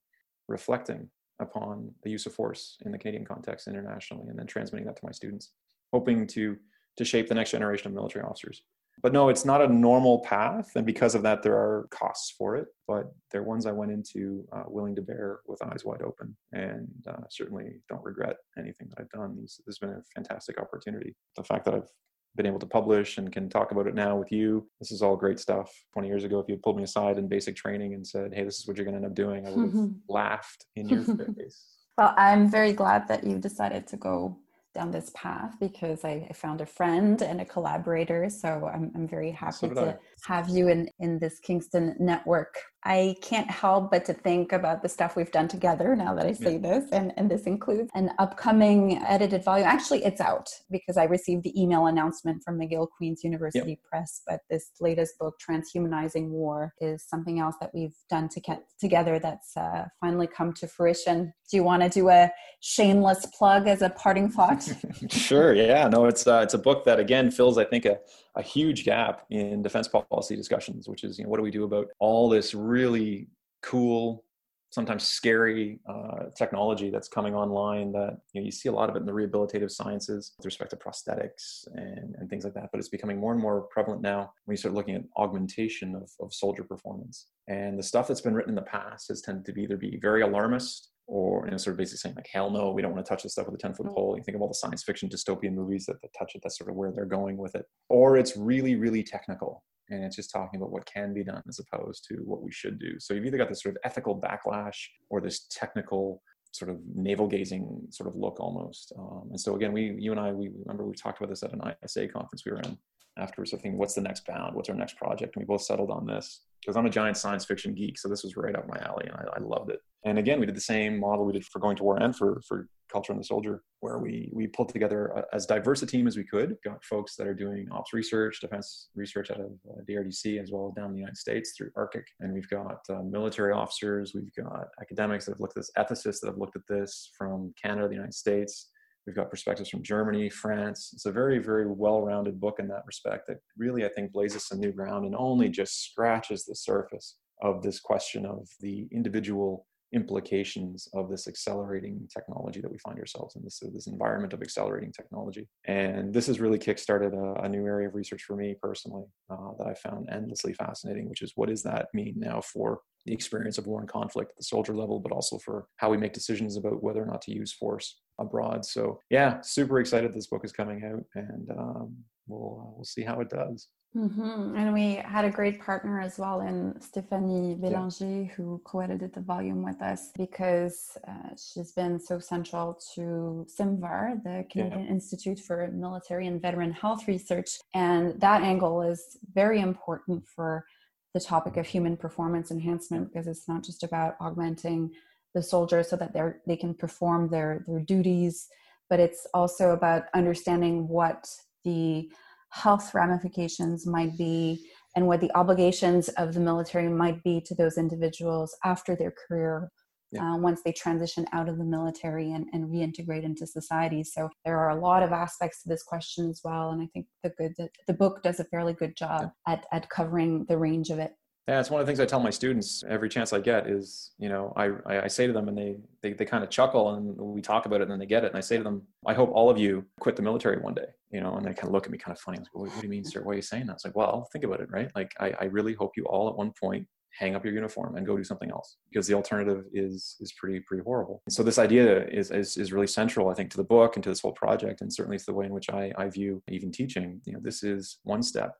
[0.48, 4.96] reflecting upon the use of force in the Canadian context internationally, and then transmitting that
[4.96, 5.50] to my students,
[5.92, 6.56] hoping to
[6.96, 8.62] to shape the next generation of military officers
[9.02, 10.70] but no, it's not a normal path.
[10.76, 14.46] And because of that, there are costs for it, but they're ones I went into
[14.52, 19.00] uh, willing to bear with eyes wide open and uh, certainly don't regret anything that
[19.00, 19.38] I've done.
[19.40, 21.14] This has been a fantastic opportunity.
[21.36, 21.88] The fact that I've
[22.36, 24.68] been able to publish and can talk about it now with you.
[24.78, 25.72] This is all great stuff.
[25.94, 28.58] 20 years ago, if you pulled me aside in basic training and said, hey, this
[28.58, 31.02] is what you're going to end up doing, I would have laughed in your
[31.36, 31.64] face.
[31.98, 34.38] Well, I'm very glad that you decided to go
[34.74, 38.30] down this path because I, I, found a friend and a collaborator.
[38.30, 39.98] So I'm, I'm very happy so to I.
[40.26, 44.88] have you in, in this Kingston network I can't help but to think about the
[44.88, 46.58] stuff we've done together now that I say yeah.
[46.58, 46.90] this.
[46.92, 49.66] And, and this includes an upcoming edited volume.
[49.66, 53.82] Actually, it's out because I received the email announcement from McGill Queen's University yep.
[53.82, 54.22] Press.
[54.26, 59.18] But this latest book, Transhumanizing War, is something else that we've done to get together
[59.18, 61.34] that's uh, finally come to fruition.
[61.50, 64.66] Do you want to do a shameless plug as a parting thought?
[65.10, 65.54] sure.
[65.54, 65.86] Yeah.
[65.88, 67.98] No, it's, uh, it's a book that, again, fills, I think, a,
[68.36, 71.64] a huge gap in defense policy discussions, which is, you know, what do we do
[71.64, 73.28] about all this really
[73.62, 74.24] cool,
[74.70, 78.94] sometimes scary uh, technology that's coming online that you, know, you see a lot of
[78.94, 82.68] it in the rehabilitative sciences with respect to prosthetics and, and things like that.
[82.70, 86.08] But it's becoming more and more prevalent now when you start looking at augmentation of,
[86.20, 87.26] of soldier performance.
[87.48, 89.98] And the stuff that's been written in the past has tended to be either be
[90.00, 93.04] very alarmist or you know, sort of basically saying like, hell no, we don't want
[93.04, 93.94] to touch this stuff with a 10 foot mm.
[93.94, 94.16] pole.
[94.16, 96.70] You think of all the science fiction dystopian movies that, that touch it, that's sort
[96.70, 97.66] of where they're going with it.
[97.88, 101.58] Or it's really, really technical and it's just talking about what can be done as
[101.58, 103.00] opposed to what we should do.
[103.00, 104.76] So you've either got this sort of ethical backlash
[105.08, 108.92] or this technical sort of navel gazing sort of look almost.
[108.96, 111.52] Um, and so again, we, you and I, we remember we talked about this at
[111.52, 112.78] an ISA conference we were in
[113.18, 114.54] afterwards, of thinking, what's the next bound?
[114.54, 115.34] What's our next project?
[115.34, 117.98] And we both settled on this because I'm a giant science fiction geek.
[117.98, 119.80] So this was right up my alley and I, I, loved it.
[120.04, 122.40] And again, we did the same model we did for going to war and for,
[122.46, 126.06] for culture and the soldier, where we, we pulled together a, as diverse a team
[126.06, 129.80] as we could, got folks that are doing ops research, defense research out of uh,
[129.88, 132.04] DRDC, as well as down in the United States through ARCIC.
[132.20, 136.20] And we've got uh, military officers, we've got academics that have looked at this, ethicists
[136.20, 138.68] that have looked at this from Canada, the United States,
[139.10, 140.90] We've got perspectives from Germany, France.
[140.92, 144.46] It's a very, very well rounded book in that respect that really, I think, blazes
[144.46, 149.66] some new ground and only just scratches the surface of this question of the individual
[149.92, 154.92] implications of this accelerating technology that we find ourselves in this, this environment of accelerating
[154.92, 159.04] technology and this has really kickstarted a, a new area of research for me personally
[159.30, 163.12] uh, that i found endlessly fascinating which is what does that mean now for the
[163.12, 166.12] experience of war and conflict at the soldier level but also for how we make
[166.12, 168.64] decisions about whether or not to use force abroad.
[168.64, 171.96] So yeah, super excited this book is coming out, and um,
[172.28, 173.68] we'll uh, we'll see how it does.
[173.96, 174.56] Mm-hmm.
[174.56, 178.34] And we had a great partner as well in Stephanie Bélanger, yeah.
[178.34, 184.44] who co-edited the volume with us because uh, she's been so central to CIMVHR, the
[184.48, 184.90] Canadian yeah.
[184.90, 190.64] Institute for Military and Veteran Health Research, and that angle is very important for
[191.12, 194.92] the topic of human performance enhancement because it's not just about augmenting
[195.34, 198.48] the soldiers so that they're they can perform their their duties
[198.88, 201.28] but it's also about understanding what
[201.64, 202.10] the
[202.50, 204.64] health ramifications might be
[204.96, 209.70] and what the obligations of the military might be to those individuals after their career
[210.12, 210.32] yeah.
[210.32, 214.58] uh, once they transition out of the military and, and reintegrate into society so there
[214.58, 217.54] are a lot of aspects to this question as well and i think the good
[217.86, 219.54] the book does a fairly good job yeah.
[219.54, 221.12] at, at covering the range of it
[221.50, 224.12] yeah, it's one of the things I tell my students every chance I get is,
[224.18, 227.16] you know, I, I say to them and they, they, they kind of chuckle and
[227.16, 228.28] we talk about it and then they get it.
[228.28, 230.86] And I say to them, I hope all of you quit the military one day,
[231.10, 232.38] you know, and they kind of look at me kind of funny.
[232.38, 233.22] Like, what, what do you mean, sir?
[233.24, 233.72] Why are you saying that?
[233.72, 234.92] It's like, well, think about it, right?
[234.94, 236.86] Like, I, I really hope you all at one point
[237.18, 240.60] hang up your uniform and go do something else because the alternative is is pretty
[240.60, 243.64] pretty horrible and so this idea is, is is really central i think to the
[243.64, 246.08] book and to this whole project and certainly it's the way in which i i
[246.08, 248.54] view even teaching you know this is one step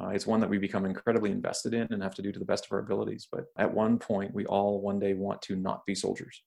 [0.00, 2.44] uh, it's one that we become incredibly invested in and have to do to the
[2.44, 3.28] best of our abilities.
[3.30, 6.42] But at one point, we all one day want to not be soldiers.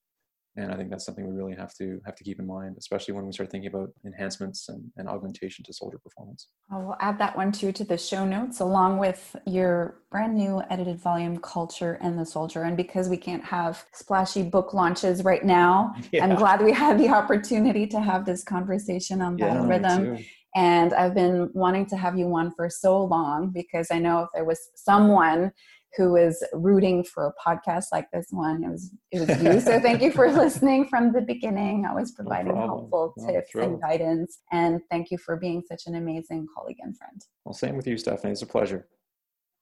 [0.58, 3.14] And I think that's something we really have to have to keep in mind, especially
[3.14, 6.48] when we start thinking about enhancements and, and augmentation to soldier performance.
[6.72, 10.62] I will add that one too to the show notes, along with your brand new
[10.70, 12.64] edited volume, Culture and the Soldier.
[12.64, 16.24] And because we can't have splashy book launches right now, yeah.
[16.24, 20.24] I'm glad we had the opportunity to have this conversation on yeah, Rhythm.
[20.56, 24.30] And I've been wanting to have you on for so long because I know if
[24.34, 25.52] there was someone
[25.98, 28.64] who was rooting for a podcast like this one.
[28.64, 29.60] It was it was you.
[29.60, 33.82] so thank you for listening from the beginning, always providing no helpful no, tips and
[33.82, 34.40] guidance.
[34.52, 37.22] And thank you for being such an amazing colleague and friend.
[37.44, 38.34] Well, same with you, Stephanie.
[38.34, 38.88] It's a pleasure.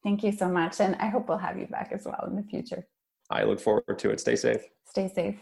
[0.04, 0.82] Thank you so much.
[0.82, 2.88] And I hope we'll have you back as well in the future.
[3.30, 4.20] I look forward to it.
[4.20, 4.64] Stay safe.
[4.86, 5.40] Stay safe.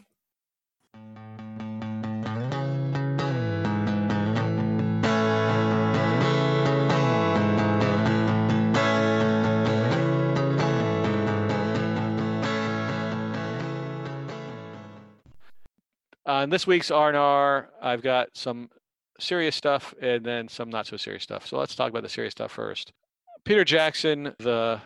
[16.26, 18.70] On this week's R&R, I've got some
[19.20, 21.48] serious stuff and then some not so serious stuff.
[21.48, 22.92] So let's talk about the serious stuff first.
[23.44, 24.80] Peter Jackson, the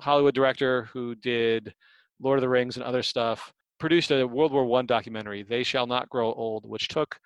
[0.00, 1.72] Hollywood director who did
[2.20, 5.86] Lord of the Rings and other stuff, produced a World War One documentary, "They Shall
[5.86, 7.18] Not Grow Old," which took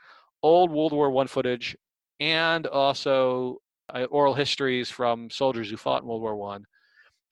[0.43, 1.77] old World War One footage
[2.21, 3.59] and also
[3.93, 6.65] uh, oral histories from soldiers who fought in World War One,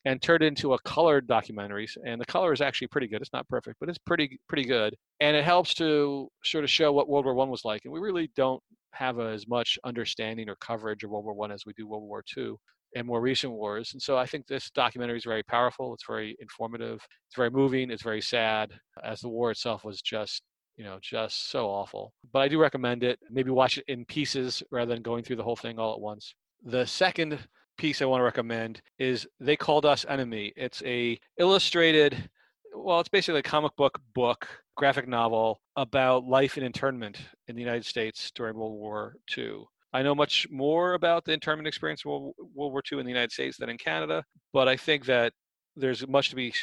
[0.05, 1.89] and turned into a colored documentary.
[2.05, 3.21] And the color is actually pretty good.
[3.21, 4.95] It's not perfect, but it's pretty pretty good.
[5.21, 7.83] And it helps to sort of show what World War One was like.
[7.85, 11.65] And we really don't have as much understanding or coverage of World War One as
[11.67, 12.59] we do World War Two
[12.95, 13.91] and more recent wars.
[13.95, 15.95] And so I think this documentary is very powerful.
[15.95, 16.97] It's very informative.
[17.29, 17.91] It's very moving.
[17.91, 18.73] It's very sad,
[19.03, 20.43] as the war itself was just,
[20.77, 22.13] you know, just so awful.
[22.33, 23.19] But I do recommend it.
[23.31, 26.35] Maybe watch it in pieces rather than going through the whole thing all at once.
[26.65, 27.39] The second
[27.77, 30.53] piece I want to recommend is They Called Us Enemy.
[30.57, 32.31] It's a illustrated,
[32.75, 37.19] well, it's basically a comic book book, graphic novel about life in internment
[37.49, 39.65] in the United States during World War II.
[39.93, 43.33] I know much more about the internment experience in World, War II in the United
[43.33, 45.33] States than in Canada, but I think that
[45.77, 46.55] there's much to be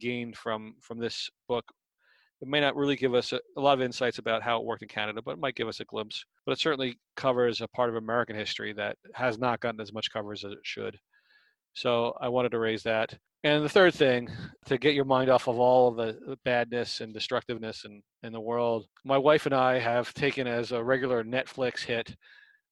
[0.00, 1.64] gained from from this book.
[2.42, 4.82] It may not really give us a, a, lot of insights about how it worked
[4.82, 6.24] in Canada, but it might give us a glimpse.
[6.44, 10.12] But it certainly covers a part of American history that has not gotten as much
[10.12, 10.98] coverage as it should.
[11.74, 13.16] So I wanted to raise that.
[13.44, 14.28] And the third thing,
[14.66, 18.40] to get your mind off of all of the badness and destructiveness in, in the
[18.40, 22.16] world, my wife and I have taken as a regular Netflix hit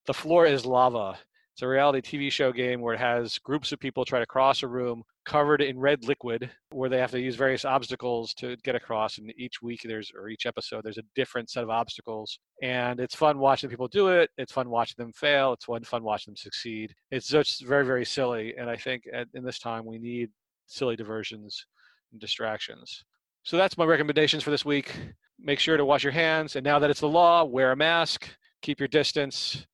[0.07, 1.19] the Floor is Lava.
[1.55, 4.65] It's a reality TV show game where it has groups of people try to cross
[4.65, 8.75] a room covered in red liquid where they have to use various obstacles to get
[8.75, 12.41] across and each week there's or each episode there's a different set of obstacles.
[12.61, 16.33] And it's fun watching people do it it's fun watching them fail it's fun watching
[16.33, 16.93] them succeed.
[17.13, 20.31] It's just very very silly and i think at, in this time we need
[20.67, 21.67] silly diversions
[22.11, 23.05] and distractions.
[23.45, 24.93] So that's my recommendations for this week.
[25.39, 28.29] Make sure to wash your hands and now that it's the law wear a mask
[28.61, 29.65] keep your distance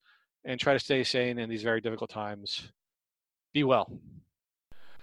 [0.44, 2.70] and try to stay sane in these very difficult times.
[3.52, 3.90] Be well.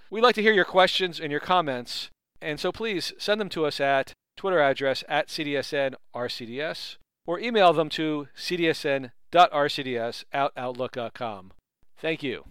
[0.09, 2.09] We'd like to hear your questions and your comments,
[2.41, 7.89] and so please send them to us at Twitter address at CDSNRCDS or email them
[7.89, 11.51] to cdsn.rcds at outlook.com.
[11.97, 12.45] Thank you.